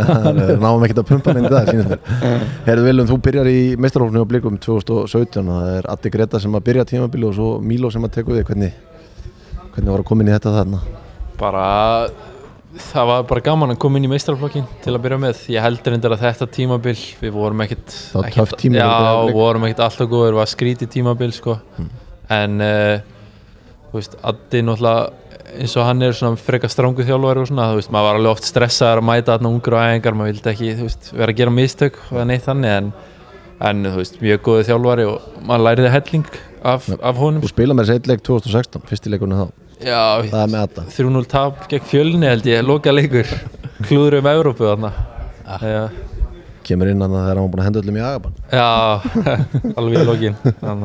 [0.65, 1.67] Náum ekkert að pumpa hann inn í dag
[2.65, 6.57] Herðu Viljum, þú byrjar í meistarhófni á Blikum 2017 og það er Addi Greta sem
[6.57, 8.47] að byrja tímabili og svo Mílo sem að teku við.
[8.49, 8.73] Hvernig,
[9.75, 10.81] hvernig var að koma inn í þetta þarna
[11.41, 11.67] bara
[12.79, 15.97] það var bara gaman að koma inn í meistrarflokkin til að byrja með ég heldur
[15.97, 19.39] endur að þetta tímabil við vorum ekkert Breiðablik.
[19.39, 21.57] vorum ekkert alltaf góður, var skrítið tímabil sko.
[22.31, 23.01] en uh,
[23.95, 25.11] veist, Addi náttúrulega
[25.51, 28.37] eins og hann er svona frekar strángu þjálfari og svona, þú veist, maður var alveg
[28.37, 31.55] oft stressaður að mæta þarna ungur og æfingar, maður vildi ekki, veist, vera að gera
[31.57, 32.93] mistök og neitt þannig, en,
[33.67, 36.31] en þú veist, mjög góðu þjálfari og maður læriði helling
[36.63, 37.43] af, af honum.
[37.43, 40.85] Þú spila með þessi eitt leik 2016, fyrsti leikunni þá Já, Það er með Adda
[40.93, 43.29] 3-0 tap gegn fjölni held ég, loka leikur.
[43.89, 44.91] Klúður um Evrópu þarna.
[45.65, 45.83] Já,
[46.69, 48.35] Kemur inn hann þegar hann var búin að henda öllum í agabann.
[48.53, 48.67] Já
[49.81, 50.37] alveg í lokin.
[50.61, 50.85] Að-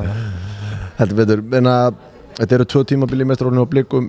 [0.96, 1.98] Heldur betur, en að
[2.40, 4.08] þetta eru tvö tímabili meistarhófni á Blikum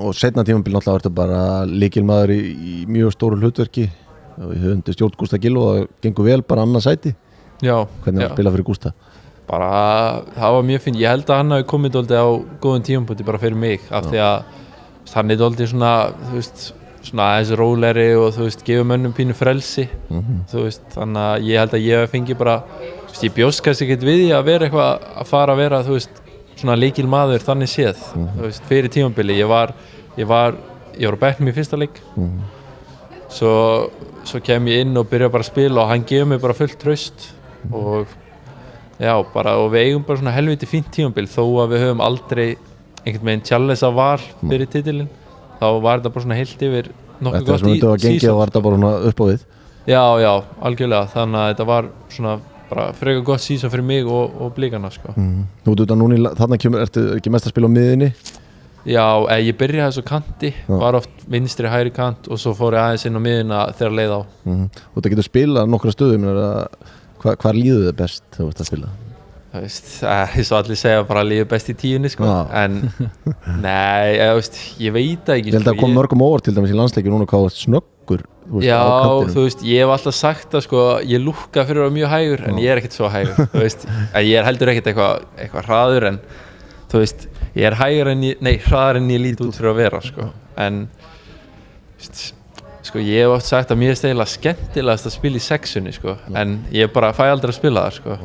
[0.00, 3.88] og setna tímabili náttúrulega ertu bara líkilmaður í, í mjög stóru hlutverki.
[4.40, 7.14] Og í höfundi stjórn Gústa Gil og það gengur vel bara annað sæti.
[7.64, 8.28] Já, hvernig var já.
[8.30, 8.92] að spila fyrir Gústa
[9.50, 9.70] bara
[10.36, 12.28] það var mjög finn ég held að hann hafi komið dóldi á
[12.62, 14.44] góðum tímapunkti bara fyrir mig af því að
[15.14, 15.92] hann er dóldi svona
[16.28, 16.62] þú veist,
[17.02, 19.86] svona aðeins róleri og þú veist, gefur mönnum pínu frelsi.
[20.52, 23.62] Þú veist, þannig að ég held að ég hef fengið bara, þú veist, ég bjóst
[23.64, 26.20] kannski ekkert við því að vera eitthvað að fara að vera þú veist,
[26.60, 29.72] svona líkil maður þannig séð þú veist, fyrir tímabili, ég var
[30.20, 30.58] ég var,
[31.00, 31.98] ég var á bekknum í fyrsta leik.
[33.30, 33.52] Svo,
[34.26, 36.78] svo kem ég inn og byrja bara að spila og hann gefur mig bara fullt
[36.82, 37.30] tröst
[37.72, 38.06] og
[39.00, 42.48] já, bara, og við eigum bara svona helviti fínt tímabil þó að við höfum aldrei
[43.04, 45.08] einhvern veginn challenge að var fyrir titilinn
[45.60, 48.34] þá var þetta bara svona heilt yfir nokkuð gott sem í þetta var gengið season.
[48.34, 49.48] og var þetta bara svona upp á við
[49.88, 50.32] Já, já,
[50.68, 52.34] algjörlega þannig að þetta var svona
[52.70, 55.14] bara frekar gott sísón fyrir mig og, og blíkana sko.
[55.16, 55.40] mm.
[55.64, 58.12] Nú ert þetta núna þarna kemur, ertu ekki mest að spila á miðinni
[58.88, 60.76] Já, eh, ég byrjaði þessu kanti Já.
[60.80, 64.14] var oft vinstri hægri kant og svo fór ég aðeins inn á miðuna þegar leið
[64.16, 64.62] á mm.
[64.76, 66.28] Þú ert að geta spila nokkra stöðum
[67.24, 68.90] hva líður þið best þegar þú ert að spila?
[69.50, 72.22] Það veist, eins og allir segja bara lífið best í tíunni sko.
[72.22, 72.36] Já.
[72.60, 72.76] en
[73.64, 76.54] nei, ég, veist, ég veit það ekki Ég held að sko, kom mörgum óvart til
[76.54, 79.32] dæmis í landsleiki núna hvað þú snöggur þú veist, Já, á kantinum.
[79.34, 82.44] þú veist, ég hef alltaf sagt að sko, ég lúkka fyrir að vera mjög hægur
[82.46, 83.88] en ég er ekkert svo hægur, þú veist.
[84.14, 86.20] En ég er heldur ekkert eitthvað eitthva hraður en
[86.90, 87.26] þú veist,
[87.58, 90.30] ég er hægur en ég, nei, hraður en ég lít út fyrir að vera sko,
[90.62, 92.22] en þú veist,
[92.86, 96.16] sko, ég hef oft sagt að mér er stegilega skemmtilegast að spila í sexunni, sko,
[96.34, 98.20] en ég bara fæ aldrei að spila það, sko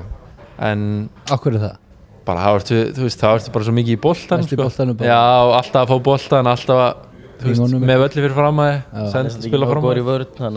[0.66, 0.86] en
[1.34, 1.82] Akkur er það?
[2.26, 4.70] bara þá ertu, þú veist, þá ertu bara svo mikið í í sko.
[5.06, 5.20] Já,
[5.60, 7.04] alltaf að fá boltan, alltaf að
[7.42, 10.00] þú veist, með völli fyrir fram að þið, Það spila fram að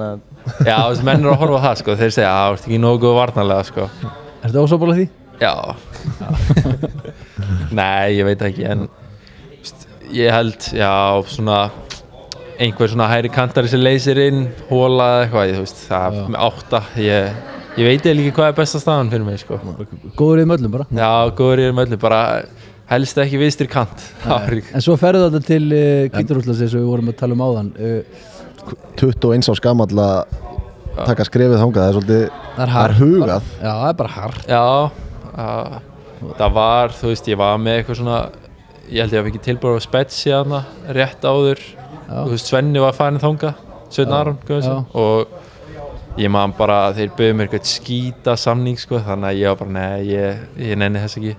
[0.07, 0.23] að
[0.65, 2.81] Já, þú veist, menn eru að horfa það, sko, þeir segja, að þú ert ekki
[2.85, 3.89] nógu góð varnarlega, sko.
[4.39, 5.07] Er þetta ósábála því?
[5.43, 5.53] Já.
[7.79, 8.87] Nei, ég veit ekki, en
[10.17, 10.93] ég held, já,
[11.29, 11.61] svona,
[12.59, 16.81] einhver svona hæri kantari sem leysir inn, hóla eða eitthvað, þú veist, það með átta,
[17.03, 17.37] ég,
[17.79, 19.59] ég veit eða ekki hvað er besta staðan fyrir mig, sko.
[20.19, 22.21] Góður í möllum bara Já, góður ég er með öllu, bara
[22.89, 24.03] helst ekki vinstri kant.
[24.25, 27.45] Ekki- En svo ferðu þetta til uh, Kvítarúslas eins og við vorum að tala um
[27.47, 28.27] áðan uh,
[28.99, 30.37] 21 á skamall að
[31.07, 32.23] taka skrefið þangað það er svolítið
[32.57, 34.63] Það er það er hugað Já, það er bara hart Já,
[35.39, 35.77] uh,
[36.41, 38.19] það var, þú veist, ég var með eitthvað svona,
[38.91, 40.63] ég held ég að við ekki tilbúið á spetsi aðna,
[40.97, 41.63] rétt áður.
[42.09, 43.55] Þú veist, Svenni var farin þanga,
[43.93, 44.39] Sveinn Já, Aron,
[44.99, 49.59] og ég man bara, þeir bauði mér eitthvað skýta samning, sko, þannig að ég var
[49.63, 51.35] bara, nei, ég, ég nenni þess ekki,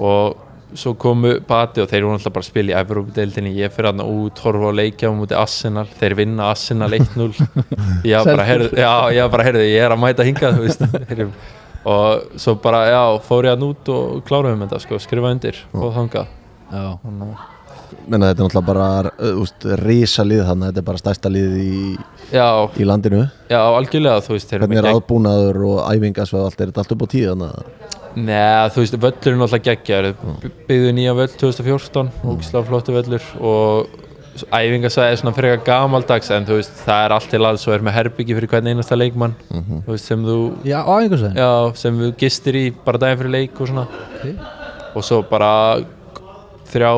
[0.00, 0.46] og
[0.78, 4.06] svo komu Bati og þeir voru alltaf bara að spila í Evrópadeildinni, ég fyrir aðna
[4.06, 7.30] út, horfa á leikja á múti Arsenal, þeir vinna Arsenal 1-0
[8.10, 8.92] ég var bara, heyrðu, já,
[9.66, 10.84] ég er að mæta hingað, þú veist.
[11.10, 11.30] Heyrðu.
[11.90, 15.96] og svo bara, já, fór ég að nút og kláraðum þetta, sko, skrifa undir og
[15.96, 16.36] þangað.
[16.70, 16.84] Já,
[18.06, 21.56] menna þetta er náttúrulega bara úst, risa lið þannig að þetta er bara stærsta lið
[21.60, 21.78] í,
[22.30, 22.48] Já,
[22.78, 23.22] í landinu.
[23.50, 27.04] Já, algjörlega, þú veist hvernig er aðbúnaður og æfingas og allt er þetta allt upp
[27.04, 30.16] á að Nei, þú veist, völlurinn alltaf geggjaður.
[30.66, 34.00] Byggðu nýja völl 2014 og slá flottu völlur og
[34.50, 37.84] æfingasæði er svona frekar gamaldags en þú veist, það er allt til alls og er
[37.86, 39.36] með herbyggi fyrir hvern einasta leikmann.
[39.50, 41.50] Þú veist, sem þú já á einhversveginn já,
[41.82, 43.86] sem þú gistir í bara daginn fyrir leik og svona.
[44.18, 44.34] Okay.
[44.94, 45.50] og svo bara
[46.70, 46.90] þrjá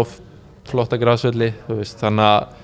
[0.69, 2.61] flotta græsvelli þú veist, þannig að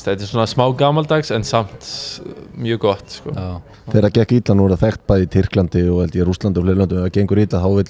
[0.00, 1.90] þetta er svona smá gamaldags en samt
[2.56, 3.34] mjög gott sko.
[3.34, 6.28] Já, þegar það gekk illa nú er það þekkt bæði í Tyrklandi og held ég
[6.28, 7.88] Rúslandi og fleiri löndum ef það gengur illa þá vil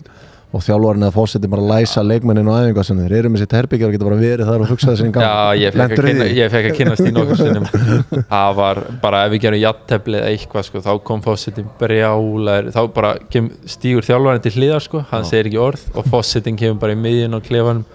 [0.50, 3.52] og þjálfarinn eða fósetti bara að læsa leikmennin og æfinga sem þeir eru með sitt
[3.54, 5.26] herbyggjar og geta bara verið þar og hugsaði sér í gang.
[5.26, 7.68] Já, ég fekk, í kynna, ég fekk að kynast í nokkur sinnum.
[8.32, 12.80] Það var bara ef við gerum jattefli eða eitthvað sko, þá kom fósittin brjálar þá
[12.96, 16.98] bara kem, stígur þjálfarinn til hliðar sko, hann segir ekki orð og fósittin kemur bara
[16.98, 17.86] í miðjun og klefanum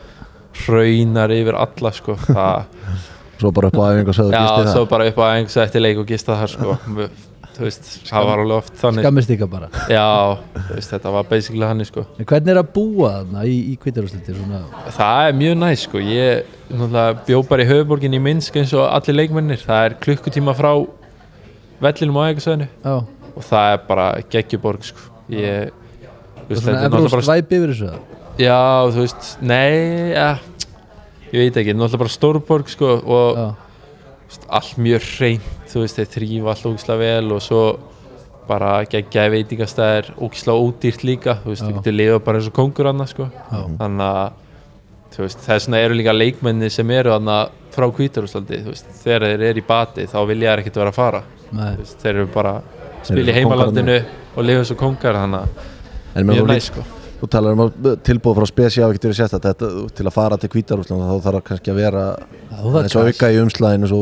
[0.64, 2.18] hraunar yfir alla sko.
[2.26, 2.66] Það,
[3.40, 4.90] svo bara upp á æfinga og sögðu Já, gisti svo það.
[4.96, 6.78] bara upp á einhvers eftir leik og gista þar sko.
[7.56, 9.06] Þú veist, það var alveg oft þannig.
[9.06, 9.68] skammist ykkar bara.
[9.88, 10.08] Já,
[10.74, 12.04] veist, þetta var basically hann sko.
[12.20, 14.60] En hvernig er að búa þarna í, í svona
[14.98, 18.90] Það er mjög næst sko, ég náttúrulega bjó bara í höfuborgin í Minsk eins og
[18.90, 20.72] allir leikmennir, það er klukkutíma frá
[21.86, 22.96] vellinum á ægisöðinu Já,
[23.36, 27.74] og það er bara geggjuborg sko, ég og veist, svona er evróst bara, væp yfir
[27.74, 28.15] þessu eða?
[28.40, 28.60] Já
[28.92, 30.30] þú veist, nei, ja,
[31.32, 33.42] ég veit ekki, náttúrulega bara stórborg sko og
[34.28, 37.66] veist, allt mjög hreint, þú veist, þeir þrýfa allt ógislega vel og svo
[38.46, 41.68] bara geggjaði veitingastæðir, ógislega ódýrt líka, þú veist, Já.
[41.68, 43.30] þú getur lifa bara eins og kongur annað sko.
[43.34, 47.38] Já, þannig að þú veist, þess vegna eru líka leikmenni sem eru þarna
[47.76, 51.00] frá Hvítarúslandi þú veist, þegar þeir eru í bati þá vilja þeir ekkert vera að
[51.00, 51.24] fara.
[51.56, 53.98] Nei, Þú veist, þeir eru bara að spila í heimalandinu
[54.36, 55.66] og lifa svo kongar þannig
[56.16, 56.86] að mjög næst sko
[57.20, 60.38] Þú talar um að tilbúð frá spesi hafa ekkert verið sérstætt þetta, til að fara
[60.42, 63.92] til Hvítarúsland þá þarf það kannski að vera Já, er eins og auka í umslæðinu
[63.92, 64.02] svo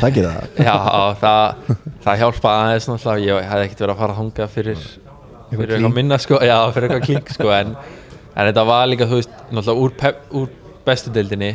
[0.00, 0.50] takir það.
[0.68, 0.76] Já,
[1.22, 1.72] það,
[2.04, 4.84] það hjálpa aðeins náttúrulega, ég hefði ekkert verið að fara að hanga fyrir,
[5.52, 7.74] fyrir eitthvað minna sko, já, fyrir eitthvað klink sko en,
[8.32, 10.54] en þetta var líka, þú veist, náttúrulega úr, pep, úr
[10.86, 11.52] bestu deildinni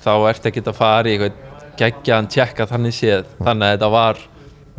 [0.00, 1.48] þá ert ekki að fara í eitthvað
[1.80, 4.22] geggjaðan tjekka þannig séð, þannig að þetta var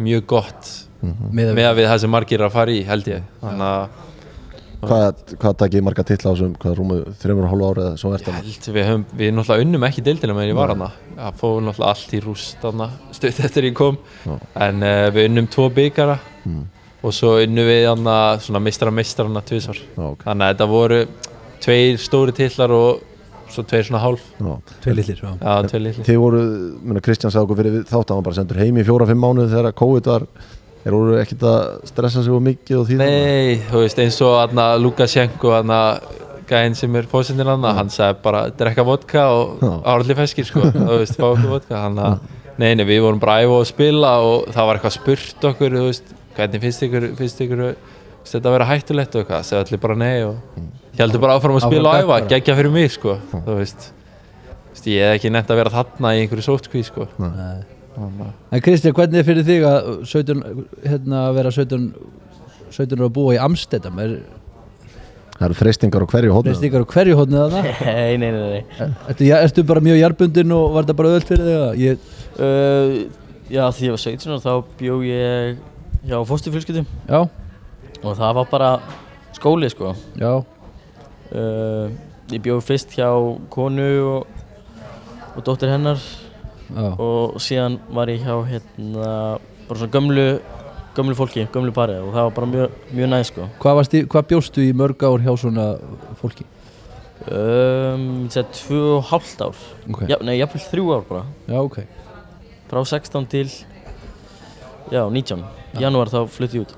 [0.02, 0.72] mjög gott
[1.02, 3.24] með með að við það sem margir eru að fara í held ég.
[3.42, 4.11] Þannig að
[4.82, 8.12] Hvað, hvað takkið marga titla á þessum, hvað rúmu þreymur og hálfu ári eða svo
[8.16, 8.70] Ég það?
[8.76, 10.88] við höfum, við náttúrulega unnum ekki deildina meðan ég var hana
[11.20, 14.36] Það fór náttúrulega allt í rúst hana stutt eftir ég kom Já.
[14.68, 16.64] En uh, við unnum tvo byggara Mm.
[17.06, 20.24] Og svo unnum við hana svona meistara meistarana tvisvar Já, ok.
[20.26, 20.98] Þannig að þetta voru
[21.62, 23.04] tveir stóri titlar og
[23.54, 24.56] svo tveir svona hálf Já.
[24.82, 26.42] Tvei litlir, já tveir litli Þið voru,
[26.82, 29.78] minna Kristján sagði okkur fyrir þátt að hann bara sendur heim í fjóra-fimm mánuð þegar
[29.84, 30.26] COVID var
[30.82, 34.56] Er voru ekkert að stressa sig of mikið og því Nei, þú veist eins og
[34.82, 35.54] Lukashenko
[36.52, 40.66] gæðin sem er fósindin hann hann sagði bara drekka vodka og áralli feskir sko.
[40.76, 41.84] Þú veist, fá okkur vodka.
[41.86, 42.18] Hann að,
[42.62, 45.78] nei, nei, við vorum bara að æfa og spila og það var eitthvað spurt okkur
[45.78, 49.48] þú veist, hvernig finnst ykkur, finnst ykkur þú veist, þetta að vera hættulegt og eitthvað?
[49.48, 50.64] Segði allir bara nei og
[51.00, 52.32] heldur bara áfram að spila og æfa, bara.
[52.34, 53.20] geggja fyrir mig sko.
[53.32, 57.08] Þú veist, þú veist ég hef ekki nefnt að vera þarna í einhverju sótkví sko.
[57.22, 57.62] Nei.
[57.98, 60.44] Að- En Kristján, hvernig er fyrir þig að 17,
[60.88, 61.90] hérna, að vera 17
[62.72, 64.14] 17 ára að búa í Amstedam er
[65.42, 67.62] Það eru freystingar á hverju reist ykkur á hverju hóðnið þarna?
[67.86, 68.90] Nei, nei, nei, nei.
[69.10, 71.60] Ertu, ja, ertu bara mjög jarbundin og var þetta bara öll fyrir þig?
[71.66, 73.10] að- Ég, Uh,
[73.52, 75.58] já, því ég var 17 ára þá bjó ég
[76.08, 77.20] hjá fóstufjölskyldum já,
[78.02, 78.70] og það var bara
[79.36, 79.92] skóli, sko.
[80.18, 80.32] já,
[81.32, 81.88] Uh,
[82.32, 83.08] ég bjó fyrst hjá
[83.50, 84.28] konu og,
[85.36, 86.00] og dóttir hennar
[86.76, 89.12] já, og síðan var ég hjá hérna
[89.68, 90.26] bara svona gömlu,
[90.96, 93.48] gömlu fólki, gömlu pari og það var bara mjög, mjög næð, sko.
[93.64, 95.68] Hvað, hvað bjóstu í mörg ár hjá svona
[96.22, 96.46] fólki?
[97.22, 99.58] Um, ég segi tvö og hálft ár.
[99.92, 101.26] Ok, Já, nei, jafnvel þrjú ár bara.
[101.48, 101.84] já, ok
[102.72, 103.50] Frá 16 til,
[104.92, 105.44] já, 19.
[105.78, 106.74] Í janúar þá flutti ég út.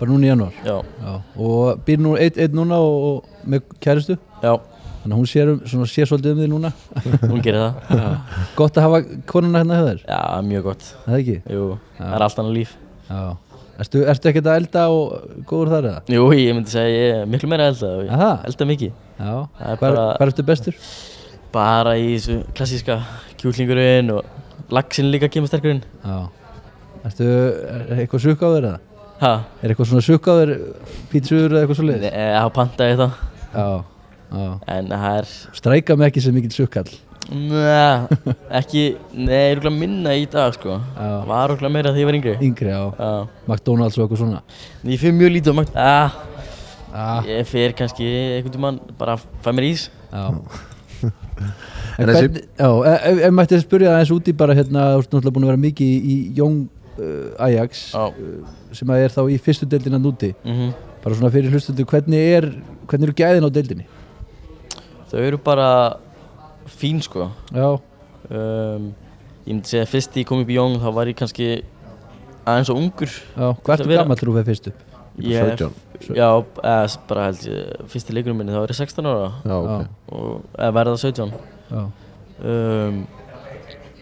[0.00, 3.62] Bara núna í janúar Já, Já, og býr nú einn ein núna og, og með
[3.80, 4.56] kæristu já,
[5.04, 6.70] Þannig að hún sér, um, svona, sér svolítið um þig núna
[7.30, 8.12] hún gerir það.
[8.56, 10.86] Gott að hafa konuna hérna þér, Já, mjög gott.
[11.04, 11.34] er það ekki?
[11.52, 11.64] Jú,
[11.98, 12.76] það er allt annað líf.
[13.10, 13.24] Já
[13.74, 16.00] Ertu, ertu ekkert að elda og góður þar eða?
[16.14, 18.12] Jú, ég myndi segja ég er miklu meira að elda.
[18.14, 18.28] Aha.
[18.46, 18.92] Elda mikið.
[19.18, 20.76] Já, Það er hvar, bara- hvar ertu bestur?
[21.56, 22.96] Bara í þessu klassíska
[23.42, 25.82] kjúklingurinn og laxinn líka kemur sterkurinn.
[26.06, 26.16] Já
[27.04, 28.78] Ertu, er eitthvað sukk á þér eða?
[29.24, 29.32] Ha?
[29.60, 30.54] Er eitthvað svona sukk á þér,
[31.10, 33.18] pítsugur eða eitthvað svo Nei, ég hafa pantað ég það.
[33.58, 33.82] Já, já
[34.34, 36.90] En það er, Stræka mig ekki sem mikill sukkall
[37.32, 38.18] neða,
[38.60, 38.82] ekki,
[39.16, 40.74] nei, ég er okkur minna í dag, sko.
[40.76, 41.06] Já.
[41.30, 42.34] Var okkur meira þegar ég var yngri.
[42.50, 43.08] Yngri á Já.
[43.48, 44.42] McDonalds og eitthvað svona
[44.84, 45.78] Ég fyrir mjög lítið á magt.
[45.80, 46.18] Ah,
[46.94, 48.04] Já, ég fyrir kannski
[48.36, 49.86] einhvern tímann bara að fæ mér ís.
[50.12, 50.26] já
[51.98, 55.00] En hvernig, já, ef, ef- ef mætti spyrja það eins út í bara hérna, þú
[55.02, 56.60] ert náttúrulega búin að vera mikið í, Young
[56.98, 58.04] uh, Ajax Já.
[58.78, 62.46] sem að er þá í fyrstu deildina núti Mm bara svona fyrir hlustundu, hvernig er
[62.88, 63.84] hvernig eru gæðin á deildinni?
[65.14, 65.68] Þau eru bara
[66.66, 67.30] fín, sko.
[67.54, 67.78] Já,
[68.24, 68.94] Um,
[69.44, 71.48] ég myndi segja að fyrst ég kom upp í Young þá var ég kannski
[72.48, 73.10] aðeins og ungur.
[73.36, 73.50] já,
[73.84, 74.72] vera- gammal þú fyrir fyrstu?
[75.20, 76.28] Ég, 17 já,
[76.64, 80.40] eða bara held ég, fyrsti leikurinn minni þá var ég 16 ára Já, ok og
[80.56, 81.32] eða verða 17.
[81.70, 81.84] Já,
[82.40, 83.06] Um,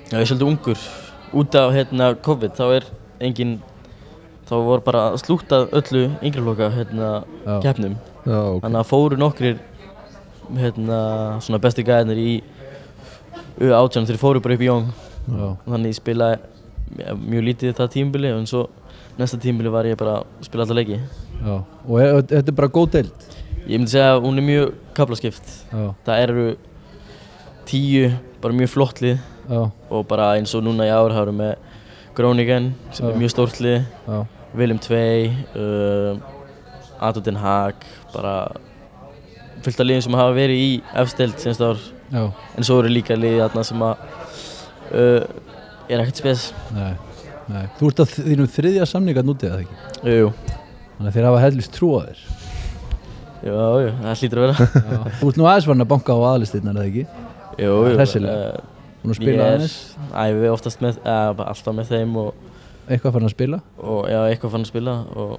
[0.08, 0.78] já, ég er svolítið ungur.
[1.34, 2.84] Út af hérna COVID þá er
[3.20, 3.58] engin,
[4.46, 7.60] þá voru bara slútað öllu yngrefloka hérna Já.
[7.60, 7.98] keppnum.
[8.24, 9.58] Já, ok Þannig að fóru nokkrir
[10.58, 10.98] hérna
[11.44, 12.32] svona bestu gæðinir í
[13.62, 16.38] U18 þeir fóru bara upp í já, Þannig ég spilaði
[16.98, 18.66] ja, mjög lítið það tímbili en svo
[19.18, 20.98] næsta tímbili var ég bara að spila alla leiki.
[21.42, 21.56] já.
[21.88, 23.26] Og er, og þetta er bara góð deild?
[23.62, 25.52] Ég myndi segja að hún er mjög kaplaskipt.
[26.06, 26.46] Það eru
[27.68, 28.08] tíu,
[28.42, 29.20] bara mjög flott lið.
[29.50, 31.54] Já, og bara eins og núna í ár hafa við með
[32.16, 33.10] Groningen sem Já.
[33.10, 33.86] er mjög stórt lið,
[34.54, 34.98] Willem 2,
[35.56, 36.20] uh,
[37.00, 37.74] Ato Den Haag,
[38.12, 38.52] bara
[39.66, 40.70] fullt af liðum sem hafa verið í
[41.02, 41.80] efstild senast ár
[42.12, 42.22] já,
[42.58, 44.04] en svo eru líka liðið þarna sem að
[44.92, 45.24] uh,
[45.92, 46.44] er ekkert spes.
[46.76, 46.92] nei,
[47.52, 49.80] nei Þú ert á þínum þriðja samninga núti eða ekki?
[50.06, 50.32] Jú, jú,
[50.98, 52.20] Þannig að þeir hafa hellist trú á þér
[53.42, 54.66] jú, jú, það hlýtur að vera.
[54.92, 57.06] Já, Þú ert nú aðeins farin að banka á aðlistinnar eða ekki?
[57.58, 58.52] jú, jú, Hressilega.
[58.52, 58.68] uh,
[59.02, 59.72] Búin að spila aðeins,
[60.14, 62.28] er æfi oftast með, eða bara alltaf með þeim og,
[62.86, 65.32] eitthvað farin að spila og já, eitthvað fann að spila og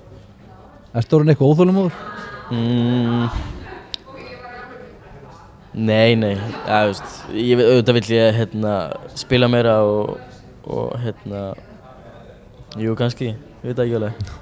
[0.99, 1.95] Ertu orðin eitthvað óþólumóður?
[2.53, 3.53] Mm.
[5.73, 6.36] Nei, nei,
[6.67, 8.73] ja, veist, ég, auðvitað vill ég hérna,
[9.17, 10.19] spila meira og,
[10.69, 11.41] og hérna,
[12.77, 14.23] jú kannski, ég veit ekki alveg.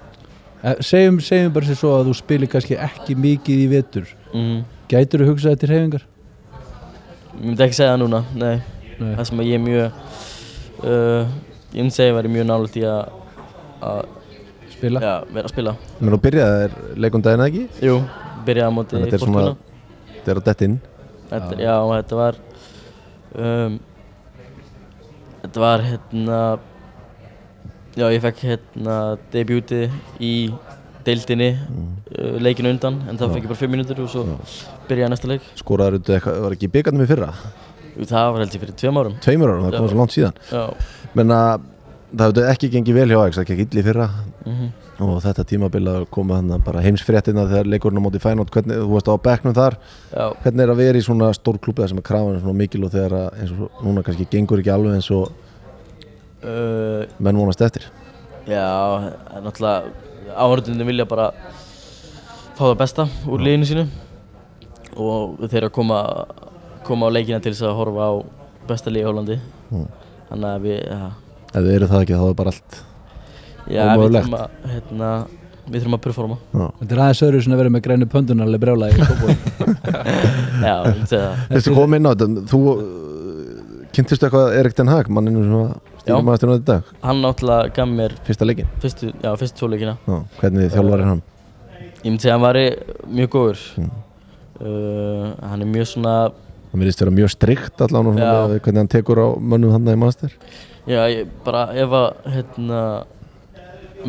[0.62, 4.60] Eh, Segjum, segjum bara sér svo að þú spilir kannski ekki mikið í vetur Mm.
[4.92, 6.04] Gætur þú hugsað til reyfingar?
[7.34, 8.60] Ég myndi ekki segja það núna, nei,
[9.00, 9.10] Nei.
[9.18, 9.98] það sem að ég er mjög,
[10.86, 11.32] uh,
[11.74, 13.18] ég myndi segja að ég væri mjög nálægt í að,
[13.90, 14.00] að
[14.76, 15.02] Spila?
[15.04, 15.74] ja, vera að spila.
[15.98, 17.66] Men þú byrjaði þér leikum daginn eða ekki?
[17.90, 17.98] Jú,
[18.52, 19.58] byrjaði á móti Þannig að þetta er svona.
[20.14, 20.78] Þetta er að dett inn
[21.32, 22.38] Þetta, já, þetta var
[23.40, 23.80] um,
[25.42, 26.42] Þetta var hérna
[27.98, 28.98] Já, ég fekk hérna
[29.34, 30.34] debutið í
[31.04, 34.24] deildinni uh, leikinu undan en það fekk ég bara 5 mínútur og svo
[34.88, 35.50] byrjaði næsta leik.
[35.60, 37.32] Skoraður þetta eitthvað, var ekki byggarnum í fyrra?
[37.98, 39.18] Það var held ég fyrir tveim árum.
[39.26, 40.40] Tveimur árum, það kom svo langt síðan.
[40.54, 40.62] Já,
[41.20, 41.42] menna
[42.14, 44.08] það hefði ekki gengið vel hjá Ajax, það gekk illa í fyrra.
[44.46, 48.82] Mhm og þetta tímabil að koma þannig bara heimsfréttina þegar leikurinn á móti fænótt hvernig,
[48.82, 49.78] þú veist á bekknum þar.
[50.12, 52.94] Já, hvernig er að vera í svona stór klúpi sem er krafan svona mikil og
[52.94, 55.32] þegar að, eins og núna kannski gengur ekki alveg eins og
[56.46, 57.88] uh, menn vonast eftir?
[58.50, 58.68] Já,
[59.42, 59.92] náttúrulega
[60.36, 61.32] áhörðunni vilja bara
[62.58, 63.88] fá það besta úr liðinu sínu.
[65.02, 66.04] Og þeir að koma,
[66.86, 68.14] koma á leikina til þess að horfa á
[68.70, 69.42] besta lið í Hollandi.
[69.72, 69.90] Mm.
[70.32, 71.12] þannig að við, ja,
[71.52, 72.80] ef þið eru það ekki þá er bara allt
[73.68, 74.26] já, við Ómögulegt.
[74.26, 75.12] þurfum að, hérna,
[75.68, 76.38] við þurfum að performa.
[76.56, 79.70] Þetta er aðeins öðru svona að vera með grænu pöndun alveg brjála í fótbolta.
[80.68, 81.56] Já, myndi segja það.
[82.06, 82.84] Á þetta, þú uh,
[83.96, 87.90] kynntistu eitthvað Erik Den Haag, manninu sem stýrum aðeins til þetta dag, Hann náttúrulega gaf
[87.92, 89.98] mér fyrsta leikin fyrstu, já, fyrstu tvoleikina
[90.40, 91.22] hvernig þjálfar er hann?
[92.02, 92.64] Ég myndi segja að hann væri
[93.20, 93.66] mjög góður.
[93.78, 93.92] Mm.
[94.62, 96.16] uh, Hann er mjög svona
[96.72, 100.36] hann verðist vera mjög strikt með hvernig hann tekur á mönnum hann í master
[100.90, 102.80] Já, ég, bara ef að hérna,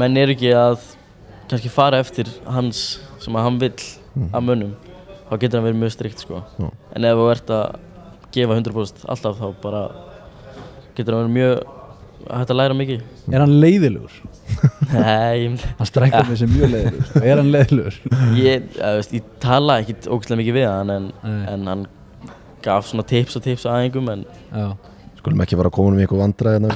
[0.00, 0.78] menn er ekki að
[1.50, 2.78] kannski fara eftir hans
[3.20, 3.80] sem að hann vill
[4.32, 4.72] af mönnum
[5.28, 6.36] þá getur hann verið mjög strikt sko.
[6.60, 6.68] Já.
[6.96, 7.64] en ef þú ert að
[8.32, 9.82] gefa 100% alltaf þá bara
[10.96, 11.54] getur hann verið mjög
[12.32, 13.00] hægt að læra mikið
[13.34, 14.14] Er hann leiðilegur?
[14.92, 17.04] Nei, Hann strækkar mig sem mjög leiðilegur.
[17.08, 17.22] sko.
[17.32, 17.96] Er hann leiðilegur?
[18.38, 18.62] ég, ég,
[18.98, 21.82] veist, ég tala ekkit ógæslega mikið við hann en, en hann
[22.62, 24.22] gaf svona tips og tips að einhverjum en
[24.54, 24.68] Já.
[25.18, 26.70] skulum ekki fara að koma um í eitthvað vandræði hérna.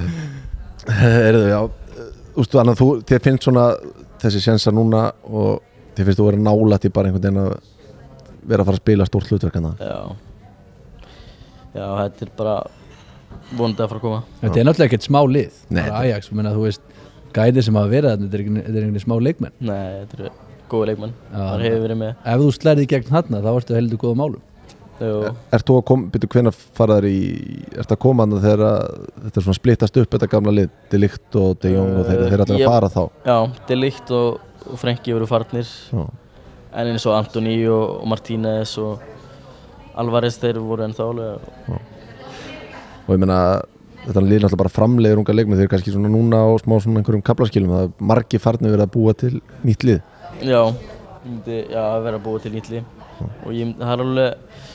[0.87, 1.59] Erðu, já
[2.31, 3.65] Ústu, þannig að þú, þér finnst svona
[4.21, 5.61] þessi sjensa núna og
[5.97, 7.55] þér finnst þú að vera nálætt í bara einhvern veginn að
[8.51, 9.97] vera að fara að spila stórt hlutverk hérna já
[11.71, 12.55] Já, þetta er bara
[13.55, 15.59] vonandi að fara að koma Þetta er náttúrulega ekkert smá lið.
[15.71, 16.81] Nei, Bara Ajax, menna, þú veist,
[17.35, 19.53] gæðir sem hafa verið þarna, þetta er einhvern- þetta er einhvern smá leikmenn.
[19.59, 20.31] Nei, þetta eru
[20.71, 21.37] góða leikmenn Já.
[21.37, 24.41] Það hefur verið með Ef þú slærið í gegn þarna, þá ertu heldur góða málum.
[25.01, 27.19] Ert þú að koma, byrju hvenær faraðar í
[27.73, 28.63] Ert að koma hann þegar
[29.25, 32.29] þetta er svona splittast upp þetta gamla lið, Delikt og De Jong og þeir, Uh,
[32.29, 33.01] þeir ætla að fara þá?
[33.25, 33.37] Já,
[33.71, 35.71] Delikt og, og Frenki voru farnir.
[35.89, 36.03] Já.
[36.71, 39.01] En eins og Antoni og, og Martínez og
[39.99, 41.49] Alvarez þeir voru ennþá alveg
[43.01, 43.39] og ég meina
[44.05, 47.01] þetta lið náttúrulega bara framleiður unga leikmið þeir eru kannski svona núna á smá svona
[47.01, 49.33] einhverjum kaplaskilum það er margi farnir verið að búa til
[49.67, 49.99] nýtt lið.
[50.47, 50.61] Já,
[51.25, 52.83] myndi já, að búa til nýtli
[53.45, 54.69] Og ég það er alveg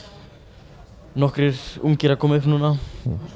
[1.17, 2.75] Nokkrir ungir að koma upp núna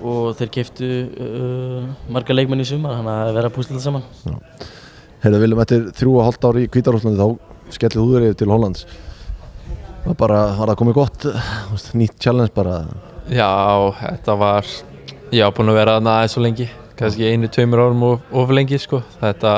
[0.04, 3.76] Og þeir keiftu uh, marga leikmenn í sumar Þannig að það er verið að púsla
[3.76, 4.36] þetta saman
[5.20, 8.50] Heyrðu Viljum, eftir þrjú og hálft ári í Kvítarúslandi þá skellið þú þér yfir til
[8.50, 8.84] Hollands
[10.04, 11.26] var bara, var það komið gott
[11.70, 12.82] veist, nýtt challenge bara
[13.30, 13.50] Já,
[14.00, 14.68] þetta var
[15.30, 16.68] ég á búin að vera þarna aðeins svo lengi
[17.00, 19.00] kannski einu, tveimur árum of, of lengi sko.
[19.20, 19.54] þetta,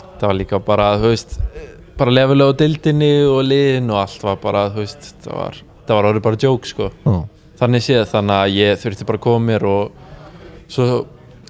[0.00, 1.38] þetta var líka bara þú veist,
[1.98, 5.98] bara lefilega á dildinni og liðin og allt var bara þú veist, það var, það
[5.98, 6.90] var orðið bara joke sko.
[7.04, 7.18] Já.
[7.60, 9.92] Þannig séð, þannig að ég þurfti bara að koma mér og
[10.72, 10.88] svo,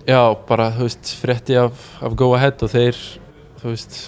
[0.04, 3.00] já, bara þú veist, frétti af, af Go Ahead og þeir,
[3.62, 3.98] þú veist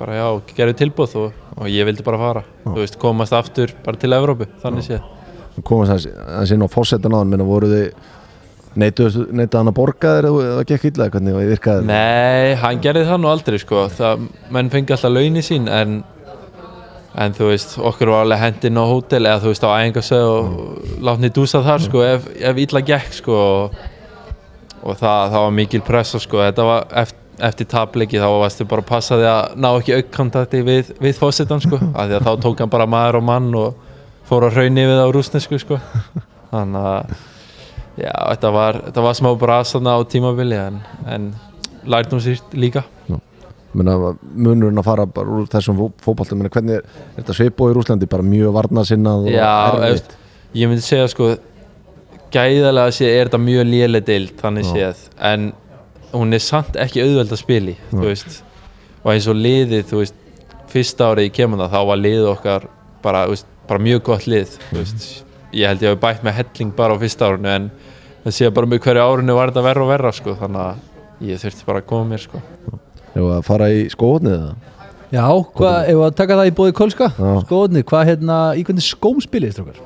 [0.00, 4.00] bara já, gerðu tilbúð og, og ég vildi bara fara, þú veist, komast aftur bara
[4.00, 5.12] til Evrópu, þannig séð.
[5.64, 7.88] Komast hans inn á fórsetan á hann minna voru þið
[8.76, 13.22] hann að borga þér eða það gekk illa hvernig það virkaði Nei, hann gerði það
[13.22, 13.86] nú aldrei sko.
[13.88, 16.02] Það, menn fengi alltaf launi sín en,
[17.16, 20.96] en þú veist, okkur var alveg hendinn á hótel eða þú veist á æfingasöð og
[21.08, 23.78] látni dúsa þar sko ef, ef illa gekk sko og,
[24.82, 26.42] og það, það var mikil pressa sko.
[26.44, 30.60] Þetta var eftir, eftir tapleiki þá varstu bara að passa því að ná ekki aukkontakti
[30.66, 31.80] við, við fósittan sko.
[31.96, 33.80] Af því að þá tók hann bara maður og mann og
[34.28, 35.80] fór að hraunni við á rúsnesku sko.
[36.52, 37.16] Þannig að
[37.96, 41.30] já, þetta var, þetta var smá brasanna á tímabili en, en
[41.88, 42.84] lærtum sér líka.
[43.08, 43.22] Minna,
[43.84, 46.82] munurinn að fara bara úr þessum fó- fótbolta minna, hvernig er,
[47.18, 49.30] þetta svipó í Rúslandi bara mjög varnasinnað og
[49.90, 50.16] erfitt?
[50.56, 51.28] ég myndi segja sko
[52.32, 55.02] gæðalega sé er þetta mjög léleg deild þannig séð.
[55.20, 55.52] En
[56.12, 57.76] hún er samt ekki auðveld að spili
[59.04, 60.14] og eins og liðið þú veist
[60.72, 62.66] fyrsta árið í kemur þá var liðið okkar
[63.02, 65.24] bara, veist, bara mjög gott lið þú veist.
[65.52, 67.70] Ég held ég hafi bætt með helling bara á fyrsta árinu en
[68.24, 71.38] það sé bara með hverju árinu var þetta verra og verra sko þannig að ég
[71.44, 72.42] þurfti bara að koma mér sko
[73.16, 74.54] Ef að fara í skóðnið eða?
[75.16, 75.24] Já,
[75.56, 77.32] hvað, ef að taka það í bóði Kölska, Já.
[77.46, 79.82] skoðni, hvað hérna, í hvernig skóm spilið strókar?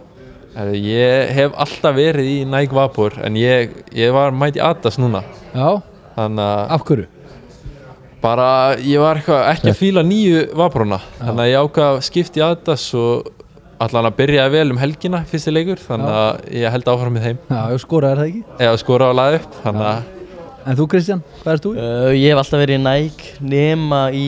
[0.57, 5.21] Herðu, Ég hef alltaf verið í Nike Vapor en ég, ég var mæti Adas núna.
[5.55, 5.79] Já,
[6.17, 7.09] þannig að af hverju?
[8.21, 10.99] bara ég var eitthvað ekki að fíla nýju Vaporuna.
[11.21, 13.31] Þannig að ég ákvað að skipta í Adas og
[13.81, 15.81] allan að byrjaði vel um helgina fyrsti leikur.
[15.81, 17.39] Þannig að ég held áfram með þeim.
[17.49, 18.43] Já, ég skoraði það ekki.
[18.67, 19.57] Eða skora á laði upp.
[19.65, 20.03] Þannig að
[20.71, 21.73] En þú Kristján, hvað erst þú?
[21.75, 21.83] í?
[21.83, 24.27] Uh, ég hef alltaf verið í Nike nema í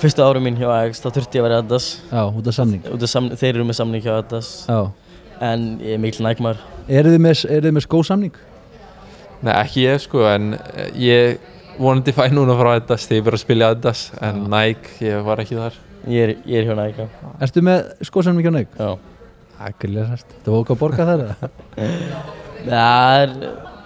[0.00, 1.88] fyrstu árum mín hjá Ajax, þá þurfti ég að vera í Adidas.
[2.10, 4.80] Já, út af samning Út af samning, þeir eru með samning hjá Adidas, Já
[5.40, 6.64] en ég er mikil Nike maður.
[6.90, 8.40] Eru þið með, þið með skósamning?
[9.40, 10.50] Nei, ekki ég sko, en
[11.00, 11.38] ég
[11.80, 15.24] vonandi fæ núna frá Adidas þegar ég byrja að spila í Adidas, en Nike, ég
[15.24, 15.78] var ekki þar.
[16.10, 17.32] Ég er, ég er hjá Nike, já.
[17.46, 18.76] Ertu með skósamning hjá Neik?
[18.76, 18.92] já.
[19.60, 21.48] Það er grillega sæst Þú vók að borga þar eða?
[22.70, 23.34] Það er,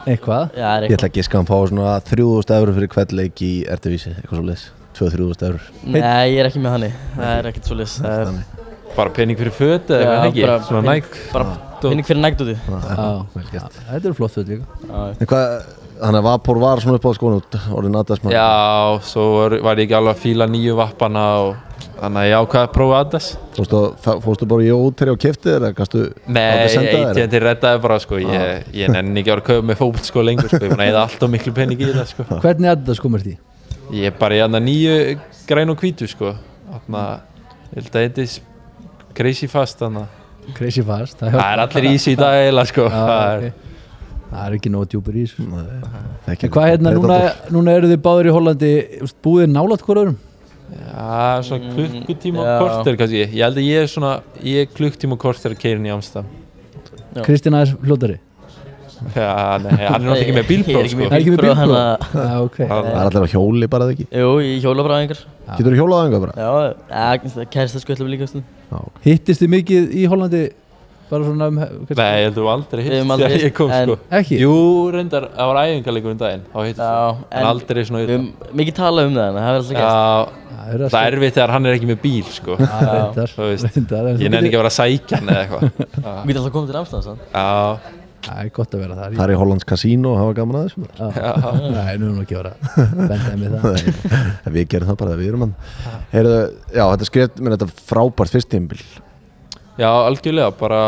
[0.05, 0.51] Eitthvað?
[0.57, 3.53] já, er Ég ætla giska að hann fá svona 3000 eurur fyrir hvert leik í
[3.75, 4.67] Erdivísi, eitthvað svo leiðis
[4.99, 6.03] 2-3000 eurur Nei,
[6.35, 10.03] ég er ekki með hannig, það er ekkert svo er Bara pening fyrir föt eða
[10.05, 11.23] eitthvað ekki, bara svona pening- Nike.
[11.33, 11.47] bara
[11.83, 12.55] pinning fyrir Nike úti.
[12.55, 13.79] Já, vel gert.
[13.89, 14.65] þetta eru flott föt líka.
[14.87, 15.65] Já, En hvað,
[16.01, 17.41] þannig að Vapor var svona upp á skónu
[17.77, 18.49] orðin aðdæsmann Já,
[19.07, 21.55] svo var, var ég ekki alveg að fíla nýju vappana og
[22.01, 23.29] þannig að ég ákvaði að prófa Adidas.
[23.55, 23.81] Fórstu,
[24.25, 26.03] fórstu bara í óteri og kiftið eða kannstu
[26.35, 30.09] Nei, AT&T reddaði bara sko, ég, ég nenni ekki að vera að kaupa með fókbalt
[30.11, 32.27] sko lengur sko, ég fann að eða allt og miklu pening í það sko.
[32.43, 33.37] Hvernig Adidas komur því?
[33.95, 34.99] Ég er bara í aðna nýju
[35.49, 36.35] græn og hvítu sko,
[36.75, 37.15] þannig að
[37.71, 40.21] ég held að þetta er crazy fast þannig að
[40.59, 43.45] Crazy fast Það, það er allir í sig í dag eiginlega sko, Já, það er,
[43.47, 43.74] ok.
[44.35, 47.19] Það er ekki nóg djúpur í þessu En hvað hérna, núna,
[47.55, 48.71] núna eru þið báður í Hollandi
[49.25, 50.17] Búið nálat hvort öðrum?
[50.75, 54.13] já, svona klukkutíma og korter kannski, ég held að ég er svona,
[54.43, 56.31] ég er klukktíma og korter að keirin í Amsterdam.
[57.15, 57.21] Já.
[57.23, 58.17] Kristján aðeins fljótari
[59.15, 60.99] Já, nei, hann er náttúrulega ekki með er ekki sko.
[60.99, 61.59] með Er ekki með bílpróf, bílpróf?
[61.61, 64.65] hann að, Já, ok Það- Það er allir á hjóli bara eða ekki jú, ég
[64.65, 65.21] hjóla bara á einhver.
[65.45, 66.35] Getur þú hjólað á einhver bara?
[66.41, 66.51] Já,
[66.89, 68.29] ja, kærasta skvöldum líka.
[69.05, 70.43] Hittist þið mikið í Hollandi
[71.15, 73.97] bara svona um Nei, ég held að þú aldrei hitt þegar ég kom en- sko.
[74.21, 74.39] Ekki?
[74.45, 74.55] Jú,
[74.95, 78.15] reyndar, það var æfingarleikur um daginn, þá hittist Já, en aldrei svona utan.
[78.15, 79.85] höfum mikið talað um það, en það hefur alltaf gæst.
[79.85, 82.55] Já, Það er það er erfitt þegar hann er ekki með bíl sko.
[82.57, 85.29] Já, reyndar, Þú veist, reyndar, þú Ég nenni getur- ekki að vera að sækja hann
[85.29, 85.63] eða eitthvað
[86.25, 87.21] Við getum alltaf komið til Amstæðan, sann.
[87.35, 90.57] Já, Það er gott að vera þar Það er í Hollands Casino og hafa gaman
[90.57, 91.09] að þessu Já.
[91.13, 91.33] já,
[91.75, 92.53] Nei, nú erum við ekki að vera
[92.97, 93.75] Bendaði með það
[94.49, 95.53] En Við gerum það bara við erum hann
[96.15, 96.39] Heyrðu,
[96.73, 98.81] já, þetta skrif, minn þetta er frábært fyrst tímbil
[99.79, 100.83] já, algjörlega bara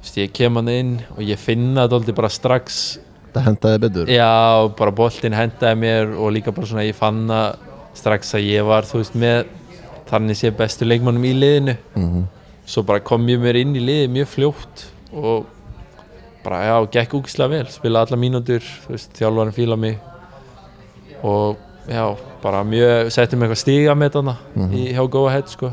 [0.00, 2.98] veist, Ég kem hann inn og ég finna þetta aldrei bara strax.
[3.34, 4.10] Það hendaði betur?
[4.12, 7.58] Já, bara boltinn hendaði mér og líka bara svona ég fann að
[7.98, 9.46] strax að ég var, þú veist, með
[10.08, 11.76] þannig sé bestu leikmannum í liðinu.
[11.94, 12.26] Mhm.
[12.68, 14.82] svo bara kom ég mér inn í liði mjög fljótt
[15.16, 15.46] og
[16.44, 17.66] bara já, gekk úkislega vel.
[17.72, 19.98] Spila alla mínútur, þú veist, þjálfarinn fíla mig.
[21.22, 21.56] Og
[21.88, 24.36] já, bara mjög, settum eitthvað stiga með þarna
[24.76, 25.72] í hjá Go Ahead sko.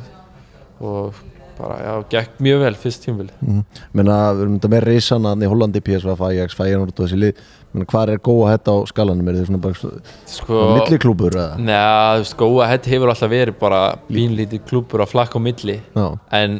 [0.80, 1.14] Og
[1.58, 3.62] bara já, gekk mjög vel fyrst tímvili mm.
[3.97, 7.41] Menna, við erum þetta með reysana í Hollandi, PSV, Ajax, Feyenoord og þessi lið.
[7.72, 9.30] Menna, hvað er góða hætt á skalanum?
[9.32, 10.01] Er þið svona bara
[10.36, 11.58] sko, milliklúbur eða?
[11.60, 15.80] Nei, þú veist, Go Ahead hefur alltaf verið bara bínlítið klúpur að flakka á milli.
[15.95, 16.08] Já,
[16.39, 16.60] en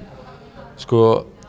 [0.82, 1.04] sko,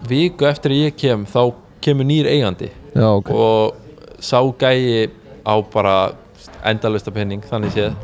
[0.07, 1.41] viku eftir að ég kem þá
[1.87, 2.71] kemur nýr eigandi.
[2.95, 3.33] Já, ok.
[3.33, 5.11] Og sá gæi
[5.47, 5.97] á bara
[6.67, 7.97] endalösta penning þannig séð.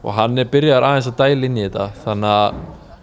[0.00, 2.60] Og hann er byrjar aðeins að dæla inn í þetta þannig að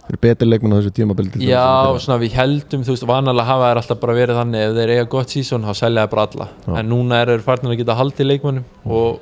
[0.08, 2.00] Þeir eru betur leikmenn á þessu tímabili til dæmis já, þeirra.
[2.00, 5.06] svona við heldum þú veist, vanalega hafa þær alltaf bara verið þannig ef þeir eiga
[5.12, 6.70] gott sísón, þá selja þær bara alla Já.
[6.80, 9.18] en núna er þeir farnir að geta haldið leikmennum og,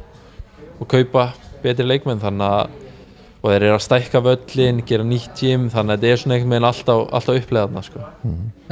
[0.78, 1.24] og kaupa
[1.64, 2.82] betri leikmenn þannig að
[3.47, 6.55] og þeir eru að stækka völlin, gera nýtt gym þannig að þetta er svona einhvern
[6.55, 8.05] veginn alltaf, alltaf upplegaðna sko.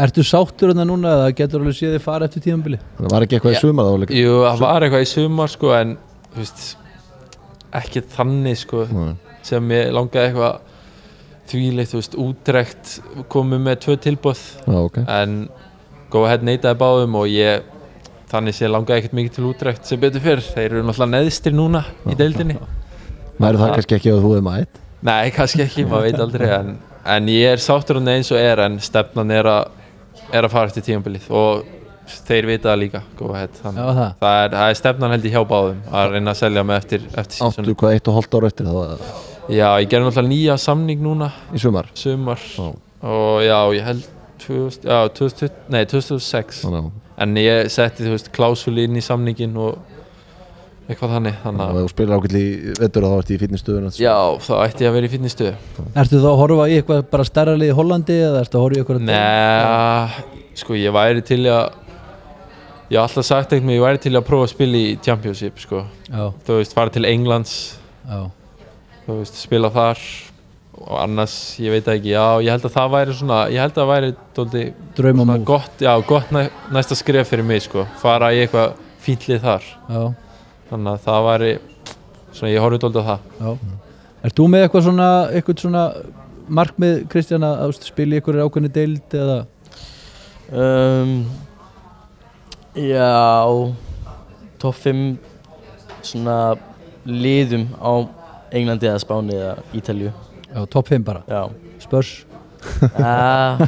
[0.06, 2.80] Ertu sáttur hérna núna eða getur alveg séð þið fara eftir tíðanbili?
[2.98, 5.70] Það var ekki eitthvað í sumar þá líka Jú, það var eitthvað í sumar sko
[5.78, 5.92] en
[6.34, 6.64] veist,
[7.82, 8.86] ekki þannig sko
[9.46, 10.73] sem ég langaði eitthvað
[11.50, 12.94] þvíleitt, þú veist, útrekt
[13.32, 14.98] komið með tvö tilbúð Já, ok.
[15.04, 15.36] En
[16.14, 17.64] Go Ahead neitaði báðum og ég
[18.30, 21.84] þannig sé langaði ekkert mikið til útrekt sem betur fyrr, þeir eru náttúrulega neðstir núna
[22.10, 22.56] í deildinni.
[23.42, 24.80] Væri það kannski ekki að þú hefði mætt?
[25.04, 26.74] Nei, kannski ekki, maður veit aldrei en,
[27.16, 29.74] en ég er sáttur hann eins og er en stefnan er að,
[30.30, 31.28] er að fara eftir tímabilið.
[31.34, 31.66] Og
[32.28, 34.16] þeir vita það líka Já, þannig það.
[34.22, 37.06] það er, það er stefnan held ég hjá báðum að reyna að selja mig eftir,
[37.14, 41.02] eftir Áttu hvað eitt og hálft ára eftir það Já, ég gerði náttúrulega nýja samning
[41.04, 41.30] núna.
[41.52, 41.88] Í sumar?
[41.98, 42.40] Sumar.
[42.56, 42.68] Já.
[43.04, 44.04] og já, ég held
[44.44, 46.92] 2000, já, 2000, nei, 2006 Þannig að
[47.24, 49.76] en ég setti, þú veist, klásuli inn í samningin og
[50.88, 54.16] eitthvað þannig þannig ef að þú spilar ákveld í vettur þá ertu í fitnessstöðun já,
[54.44, 55.54] þá ætti ég að vera í fitnessstöðu
[56.02, 58.76] Ertu þá að horfa í eitthvað bara stærra lið í Hollandi eða ertu að horfa
[58.76, 61.80] í eitthvað Nei, sko ég væri til í að
[62.92, 65.62] ég haf alltaf sagt eitthvað ég væri til í að prófa að spila í Championship
[65.62, 67.54] sko, Já, þú veist, fara til Englands.
[68.04, 68.26] Já,
[69.04, 70.00] þú veist, spila þar
[70.74, 73.80] og annars, ég veit ekki, já, ég held að það væri svona, ég held að
[73.80, 74.64] það væri
[74.96, 76.42] drauma svona múf gott, já, gott næ,
[76.74, 78.74] næsta skref fyrir mig, sko, fara í eitthvað
[79.04, 80.02] fínlið þar, Já,
[80.72, 81.52] þannig að það væri
[82.32, 83.30] svona, ég horfði dóldi á það.
[83.38, 83.78] Já.
[84.24, 85.86] Ert þú með eitthvað svona, eitthvað svona
[86.58, 89.38] markmið Kristján að að spila í eitthvað ákveðni deild eða?
[90.54, 91.14] Um,
[92.76, 93.12] já,
[94.60, 95.04] topp 5
[96.04, 96.38] svona
[97.08, 97.92] liðum á
[98.54, 100.12] Englandi eða Spáni eða Ítalju
[100.54, 101.22] Já, topp 5 bara.
[101.26, 101.48] Já.
[101.82, 102.24] Spurs.
[102.96, 103.58] Ah.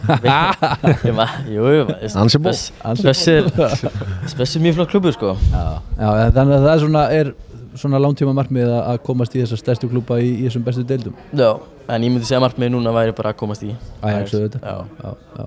[4.30, 5.34] Spess er mjög flott klubur sko.
[5.50, 5.64] Já,
[5.98, 7.32] já þannig að það er svona, er
[7.76, 11.14] svona langtíma markmið að að komast í þessa stærstu klúpa í, í þessum bestu deildum.
[11.36, 11.50] Já,
[11.90, 14.32] en ég myndi segja að markmið núna væri bara að komast í Ajax.
[14.32, 14.60] auðvitað.
[14.62, 15.10] Já, já,
[15.40, 15.44] já.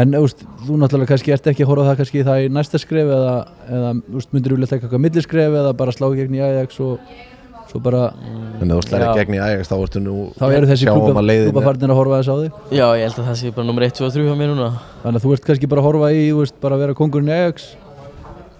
[0.00, 3.08] En úst, þú náttúrulega kannski ert ekki að horfa það kannski það í næsta skref
[3.10, 3.32] eða,
[3.66, 3.88] eða
[4.20, 7.02] úst, myndir þú vilja taka eitthvað milliskref eða bara slá gegn í Ajax og
[7.78, 8.00] bara
[8.60, 11.22] En þú slæri gegn í Ajax þá ertu nú þá eru þessi sjáum klúpa,
[11.94, 12.58] að horfa þess á þig.
[12.76, 14.66] Já, ég held að það sé bara nummer 1, 2 og 3 hjá mér núna.
[15.04, 17.30] Þannig að þú ert kannski bara að horfa í þú veist, bara að vera kongurinn
[17.30, 17.70] í Ajax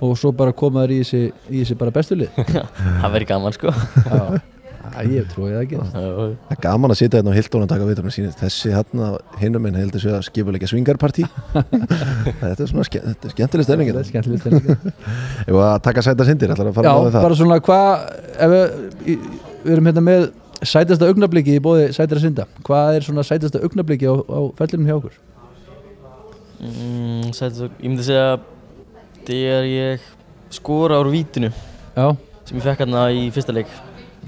[0.01, 2.33] og svo bara koma þér í þessi, í þessi bara bestulið
[3.03, 3.75] Það verður gaman sko
[5.09, 5.79] ég trúi það ekki.
[5.95, 9.11] Það er gaman að sitja hérna á Hildón og taka vitur og sína þessi hérna
[9.41, 11.25] hinnum minn heldur sig að skipuleika svingarpartí
[12.43, 14.93] Þetta er svona ske, þetta er skemmtileg stefning stemning.
[15.47, 17.89] Ef að taka sæta sindir, ætlar að fara Já, bara svona hvað
[18.37, 19.27] ef við,
[19.65, 20.29] við erum hérna með
[20.61, 22.47] sætasta augnabliki í bóði sætara synda.
[22.67, 25.19] Hvað er svona sætasta augnabliki á, á fellinum hjá okkur?
[26.61, 28.41] mm, sætti svo, ég myndi segja
[29.29, 30.09] þegar ég
[30.53, 31.51] skora úr vítinu
[31.95, 33.71] Já, sem ég fekk hérna í fyrsta leik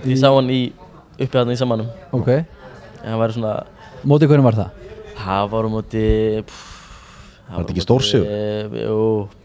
[0.03, 0.61] Ég sá hann í
[1.17, 2.31] uppi hérna í samanum ok.
[3.03, 3.53] Það var svona
[4.09, 4.87] Móti hvernig var það?
[5.23, 6.05] Það var á móti
[6.49, 6.63] pff,
[7.47, 8.33] það Var þetta ekki stórsigur?
[8.83, 8.97] Jú,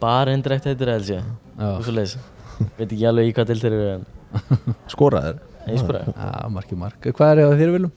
[0.02, 1.28] bara endrækt heitir það held ég.
[1.68, 2.18] Og svo leiðis
[2.80, 4.08] Veit ekki alveg í hvað til þeir eru en
[4.94, 5.38] skoraðir?
[5.68, 6.98] Ég skora Já marki mark.
[7.04, 7.94] Hvað er það þér viljum?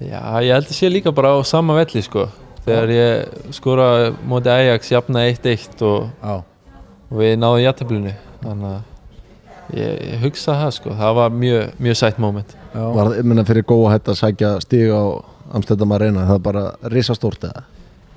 [0.00, 2.26] Já, ég held að sé líka bara á sama velli sko.
[2.64, 3.86] Þegar ég skora
[4.28, 8.12] móti Ajax jafna 1-1 og, og við náðum jættablinu
[8.42, 8.89] Þannig að
[9.76, 10.94] ég, ég hugsa það sko.
[11.00, 12.54] Það var mjög, mjög sætt moment.
[12.74, 15.02] Já, Var það, minna fyrir góða hætt að sækja stig á
[15.50, 16.64] Amsterdam Arena, það er bara
[16.94, 17.66] risastórt eða?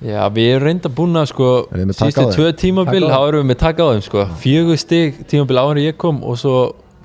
[0.04, 1.50] Já, við erum reynda búin að sko
[1.96, 4.24] sístu tvö tímabil, þá erum við með taka á þeim sko.
[4.42, 6.56] Fjögur stig tímabil áður en ég kom og svo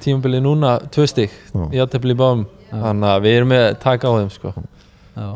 [0.04, 1.64] tímabili núna tvö stig Já.
[1.82, 4.52] jættabli báðum Þannig að við erum með taka á þeim sko.
[5.16, 5.30] Já.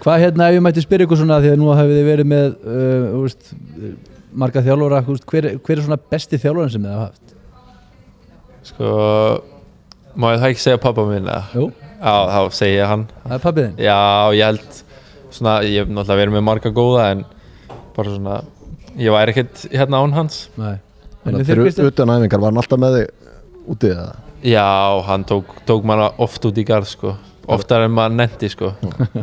[0.00, 2.46] Hvað hérna ef ég mætti spyrja ykkur svona því að nú hafið þið verið með
[2.64, 3.90] uh, uh,
[4.42, 7.29] marga veist, hver, hver er svona besti þjálfarin sem þið hafa haft?
[8.68, 8.88] Sko,
[10.20, 11.42] má ég það ekki segja pappa minn eða?
[11.56, 13.02] Jú, Já, þá segi ég hann.
[13.26, 13.80] Það er pappið þinn.
[13.84, 13.98] Já,
[14.36, 14.78] ég held
[15.36, 17.24] svona, ég hef náttúrulega verið með marga góða en
[17.96, 18.36] bara svona,
[18.96, 20.38] ég væri ekkert hérna án hans.
[20.60, 20.76] Nei.
[21.20, 23.10] En Þannig að fyrir utan æfingar var hann alltaf með þig
[23.74, 24.06] úti eða?
[24.48, 24.68] Já,
[25.10, 27.12] hann tók, tók manna oft út í garð sko.
[27.50, 28.70] Oftar en maður nendi sko.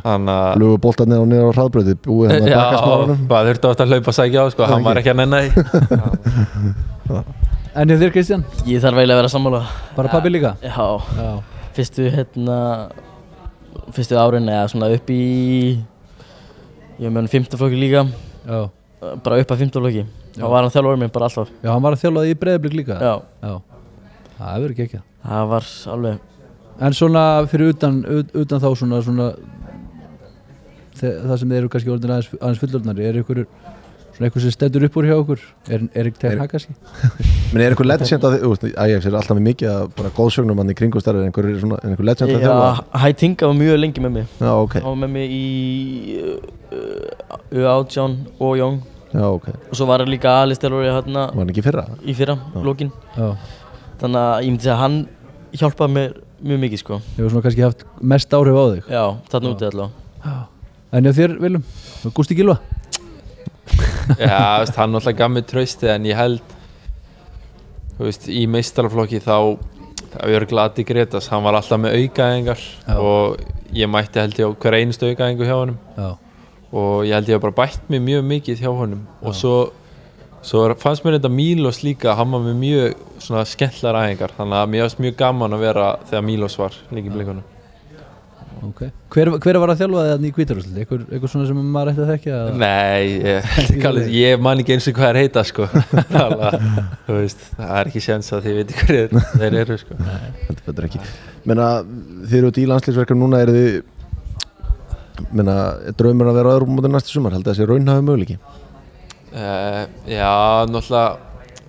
[0.04, 3.50] Þannig að Lugu boltarnir á niður á hraðbröði búið hann að Já, baka smáranum maður
[3.50, 5.52] þurfti ofta að hlaupa að sækja á sko, hann var ekki að nenna því
[7.78, 8.44] En þér Kristján?
[8.66, 9.60] Ég þarf eiginlega að vera sammála.
[9.98, 10.56] Bara pappi líka?
[10.64, 11.28] Já, Já.
[11.78, 12.56] Fyrstu hérna
[13.94, 15.20] Fyrstu árin eða svona upp í
[16.98, 18.02] Ég hef með hann fimmtaflokki líka.
[18.48, 18.64] Já.
[19.24, 20.06] Bara upp að fimmtaflokki
[20.38, 21.52] Þá var hann þjálfur minn bara alltaf.
[21.64, 22.98] Já, hann var að þjálfa því í breyðablík líka.
[23.02, 23.14] Já,
[23.46, 23.54] Já.
[24.38, 26.20] Það verður ekki ekki það var alveg
[26.88, 29.32] En svona fyrir utan, ut- utan þá svona, svona
[30.98, 33.40] það sem þeir eru kannski orðin aðeins, aðeins fullorðnari er ykkur
[34.18, 35.44] svona eitthvað sem stendur upp úr hjá okkur.
[35.70, 36.76] Er, er ekki Er- tegn kannski?
[37.54, 40.74] Men er eitthvað legend að þið, Ajax er alltaf með mikið að bara góðsögnum hann
[40.74, 43.02] í kringum starfið, er einhver, svona, einhver legend að Já, þjálfa?
[43.06, 44.28] Hætinga var mjög lengi með mig.
[44.42, 48.80] Já, ok, Hann var með mig í uh, U18 og Jóng
[49.14, 51.86] já, ok, og svo var hann líka aðlistelur hérna var hann ekki í fyrra?
[52.04, 53.30] í fyrra, lókin Já.
[54.02, 54.98] Þannig að ég myndi að hann
[55.58, 56.12] hjálpaði mér
[56.48, 56.98] mjög mikið sko.
[57.16, 58.90] Hefur svona kannski haft mest áhrif á þig.
[58.94, 60.36] Já, þarna úti allavega.
[60.98, 61.64] En hjá þér Viljum?
[62.14, 62.60] Gústi Gilva?
[64.18, 66.54] Já, veist, hann náttúrulega gaf mig trausti en ég held
[68.00, 69.58] veist, í meistaraflokki þá
[70.18, 72.96] var gladi Gretas, hann var alltaf með aukaæðingar Já.
[72.96, 73.42] og
[73.76, 75.58] ég mætti held ég á hver einustu aukaæðingu hjá
[75.98, 76.08] Já.
[76.68, 79.06] Og ég held ég hef bara bætt mig mjög mikið hjá honum.
[79.24, 79.54] Og svo,
[80.44, 84.88] svo fannst mér þetta Mílos líka, hann var með mjög skemmtlar æðingar þannig að mér
[84.88, 87.57] varst mjög gaman að vera þegar Mílos var líka í blikunum
[88.66, 88.80] Ok
[89.14, 90.78] Hver, hver var að þjálfa þannig í kvítarúslit?
[90.82, 92.38] Eitthvað, eitthvað svona sem maður ætti að þekkja?
[92.38, 92.56] eða?
[92.64, 95.68] Nei, ég, alveg- ég man ekki eins og hvað er heita sko
[97.08, 101.02] það er ekki séns að þið viti hverju þeir eru sko Heldur betur ekki.
[101.48, 101.68] Menna,
[102.28, 103.78] þið eru út í landslýsverkefum núna, eru þið,
[105.38, 105.56] menna,
[105.90, 108.38] er draumur að vera öðrum mútið næstu sumar, held að þessi raunhafi möguleiki?
[109.38, 110.34] uh, Já,
[110.68, 111.27] náttúrulega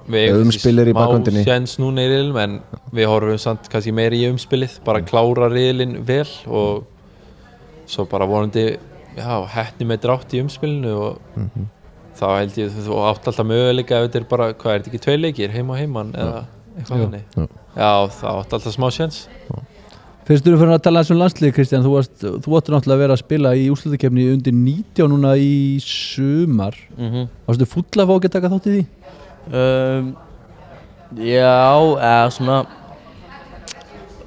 [0.09, 1.43] við Ef eigum umspil er í bakgrundinni.
[1.45, 2.59] smá séns núna í riðlum en
[2.97, 6.85] við horfum samt kannski meiri í umspilið bara klára riðlinn vel og
[7.89, 8.67] svo bara vonandi
[9.19, 11.41] já, hettni með drátt í umspilinu og
[12.19, 15.05] þá held ég þú átt alltaf möguleika ef þetta er bara, hvað er þetta ekki
[15.07, 16.45] tvei leikir heima og heiman eða
[16.79, 17.05] eitthvað Já.
[17.05, 17.49] þannig Já.
[17.79, 17.91] Já,
[18.21, 19.21] það átt alltaf smá séns
[20.29, 22.97] Fyrst þú eru fyrir að tala eins um landslið Kristján þú, varst, þú áttu náttúrulega
[22.99, 28.11] að vera að spila í úrslutakefni undir 19 núna í sumar mm Varstu fulla að
[28.11, 28.83] fá ekki að taka þátt í því?
[29.53, 30.09] Um,
[31.19, 31.59] Já,
[32.05, 32.57] eða svona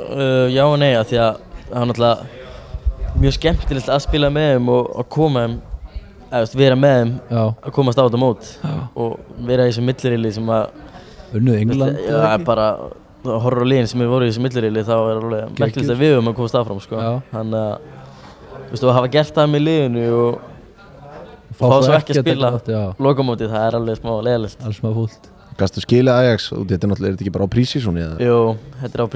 [0.01, 1.41] uh, Já og nei, af því að
[1.72, 5.57] það er náttúrulega mjög skemmtilegt að spila með þeim og að koma þeim
[6.32, 8.49] eða veist, vera með þeim Já, að komast á þetta mót
[8.95, 12.68] og vera í þessu millirili sem að unnuð England Já, það er bara
[13.22, 16.01] að horfa á liðin sem er voru í þessu millirili þá er alveg merkilegt að
[16.01, 17.01] við höfum að komast áfram sko.
[17.01, 17.12] Já.
[17.36, 17.76] þannig að
[18.62, 20.51] þú veist, að hafa gert það með liðinu og
[21.62, 22.51] fá svo ekki að spila
[23.07, 26.91] lokamótið, það er alveg smá leðalegt alls maður fúlt Gastu skilja Ajax og þetta er
[26.93, 28.16] náttúrulega er þetta ekki bara á prísísóni eða?
[28.24, 28.39] Jú,
[28.82, 29.07] þetta er á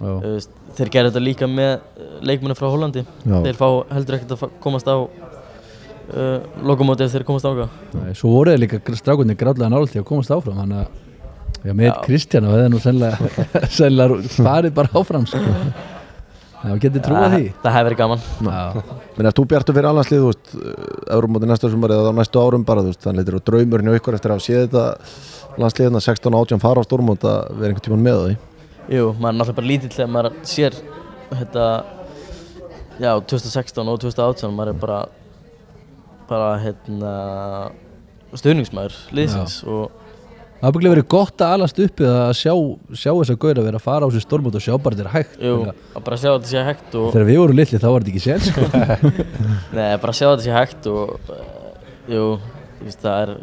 [0.00, 1.72] veist, þeir gerðu þetta líka með
[2.24, 3.36] leikmennu frá Hollandi Já.
[3.44, 8.32] þeir fá heldur ekkert að komast á uh, lokamóti ef þeir komast ága Nei, Svo
[8.32, 10.98] voru þeir líka strákunni gráðlega nált til að komast áfram Þannig að
[11.60, 11.94] Já, með Já.
[12.06, 13.30] Kristján og það er nú sennilega,
[13.78, 15.40] sennilega farið bara áfram sko.
[16.60, 17.44] Já, getið trúa því.
[17.62, 18.24] það hefur verið gaman.
[18.44, 18.82] Já,
[19.16, 20.50] Menn er þú bjartu fyrir alhanslið, þú veist,
[21.16, 24.00] Eurómóti næsta sumar eða á næstu árum bara, þú veist, þannig þetta er draumurinn hjá
[24.00, 27.72] ykkur eftir að hafa séð þetta landsliðina 16 og 18 fara á stórmót að vera
[27.72, 28.36] einhvern tímann með því.
[28.90, 30.76] Jú, maður er náttúrulega bara lítill þegar maður sér
[31.30, 31.64] þetta
[33.00, 35.00] já, 2016 og 2018 maður er bara
[36.30, 37.14] bara hérna
[38.36, 39.90] stuðningsmaður liðsins og
[40.60, 42.52] það har bygglega verið gott að alast upp eða að sjá,
[42.92, 45.14] sjá þess að gauðra vera að fara á sér stormót og sjá bara þetta er
[45.14, 48.04] hægt jú, að bara sjá þetta sé hægt og Þegar við vorum litli þá var
[48.04, 48.66] þetta ekki sér sko.
[49.78, 51.40] Nei, bara sjá þetta sé hægt og uh,
[52.12, 52.26] jú,
[52.76, 53.34] þú veist, það er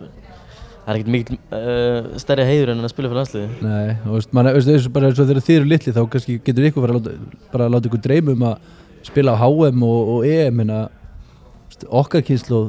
[0.88, 4.36] það er ekkert mikil uh, stærri heiður en að spila fyrir landsliði Nei, þú veist,
[4.38, 6.96] man, veist, veist, bara eins og þegar þið eru litli þá kannski getur ykkur bara
[6.96, 8.70] að láta, láta ykkur dreyma um að
[9.10, 12.68] spila á HM og, og EM en að okkar kynslu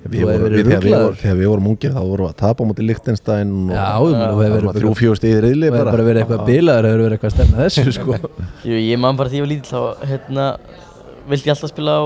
[0.00, 2.64] Við vorum, við, þegar, við vorum, þegar við vorum ungir þá vorum við að tapa
[2.64, 6.04] móti Lichtenstein og það var þrjú fjóð stíði riðli Það hefur bara.
[6.06, 8.16] verið eitthvað bilaður, það hefur verið eitthvað að stemma þessu sko.
[8.70, 10.46] Jú, ég man bara því ég var lítill þá hérna,
[11.28, 12.04] vildi ég alltaf spila á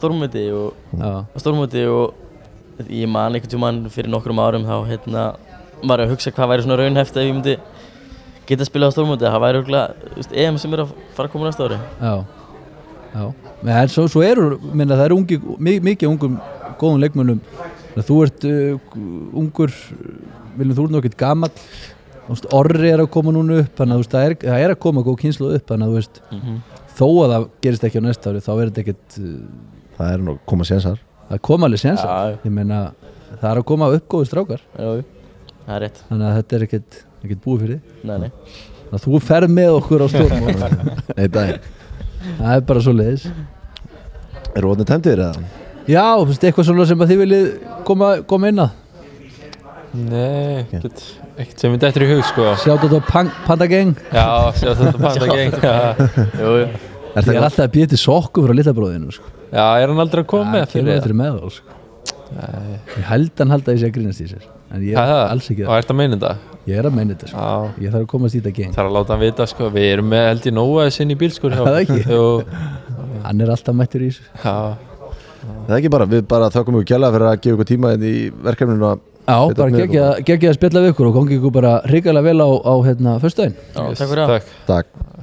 [0.00, 5.24] stórmöti og Já, á stórmóti og ég man einhvern tímann fyrir nokkrum árum þá hérna
[5.86, 7.54] var ég að hugsa hvað væri svona raunhæft ef ég myndi
[8.50, 9.22] geta að spila á stórmóti.
[9.30, 11.78] Það væri örgulega EM sem er að fara að koma næsta ári.
[12.02, 12.14] Já,
[13.14, 13.24] já.
[13.70, 16.40] En svo, svo eru, minna, það eru ungi, mi- mikið ungum
[16.80, 17.40] góðum leikmönnum.
[18.00, 18.98] Þú ert uh,
[19.40, 19.72] ungur
[20.58, 21.18] viljum þú ert nokkið
[22.30, 25.02] veist, orri er að koma núna upp þannig að það er, það er að koma
[25.06, 26.60] góð kynslu upp þannig að þú veist, mm
[27.00, 29.28] þó að það gerist ekki á næsta ári þá er þetta ekkert uh,
[29.96, 30.98] Það er nú að koma sénsar.
[31.30, 32.34] það koma alveg séns Já, já.
[32.44, 32.80] ég meina,
[33.30, 34.62] það er að koma upp góðu strákar.
[34.76, 34.92] Jú,
[35.64, 36.02] það er rétt.
[36.10, 38.30] Þannig að þetta er ekkert, ekkert búið fyrir Nei, nei.
[38.90, 40.08] Þannig að þú ferð með okkur á
[41.38, 41.60] daginn.
[42.42, 43.26] það er bara svo leiðis
[44.50, 45.59] Eru orðin tæmdir eða?
[45.88, 47.48] Já, eitthvað svona sem að þið viljið
[47.88, 48.76] koma, koma inn að?
[49.90, 51.00] Nei, ekkert,
[51.34, 52.44] ekkert sem er dættur í hug sko.
[52.62, 55.74] Sjátt þetta pan, Panda Gang Já, sjá þetta panda geng Já,
[56.38, 56.68] Jú, jú.
[57.10, 59.26] Er er alltaf að býja til sokku frá litabróðinu sko.
[59.50, 61.76] Já, er hann aldrei að koma með fyrir þetta með þá sko.
[62.30, 65.10] ég held hann halda að ég sé að grínast í sér en ég það?
[65.16, 66.60] er alls ekki Og það ert að meina þetta?
[66.70, 67.40] ég er að meina þetta sko.
[67.42, 68.76] Já, ég þarf að komast í þetta gang.
[68.76, 69.70] Þarf að láta hann vita sko.
[69.74, 71.98] Við erum með held í nóa þess inn í bílskur hjá Það ekki?
[72.06, 72.22] Jú,
[73.26, 74.30] hann er alltaf mættur í þessu.
[74.44, 74.54] Já
[75.40, 78.04] Það er ekki bara, við bara þakkum ykkur kjalla fyrir að gefa ykkur tíma inn
[78.04, 78.14] í
[78.44, 82.28] verkefninu að já, bara geggja geggja að spjalla við ykkur og gangi ykkur bara hrikalega
[82.28, 83.16] vel á, á hérna,
[83.56, 84.34] Já, takk fyrir það.
[84.34, 84.54] Takk.
[84.68, 85.19] Takk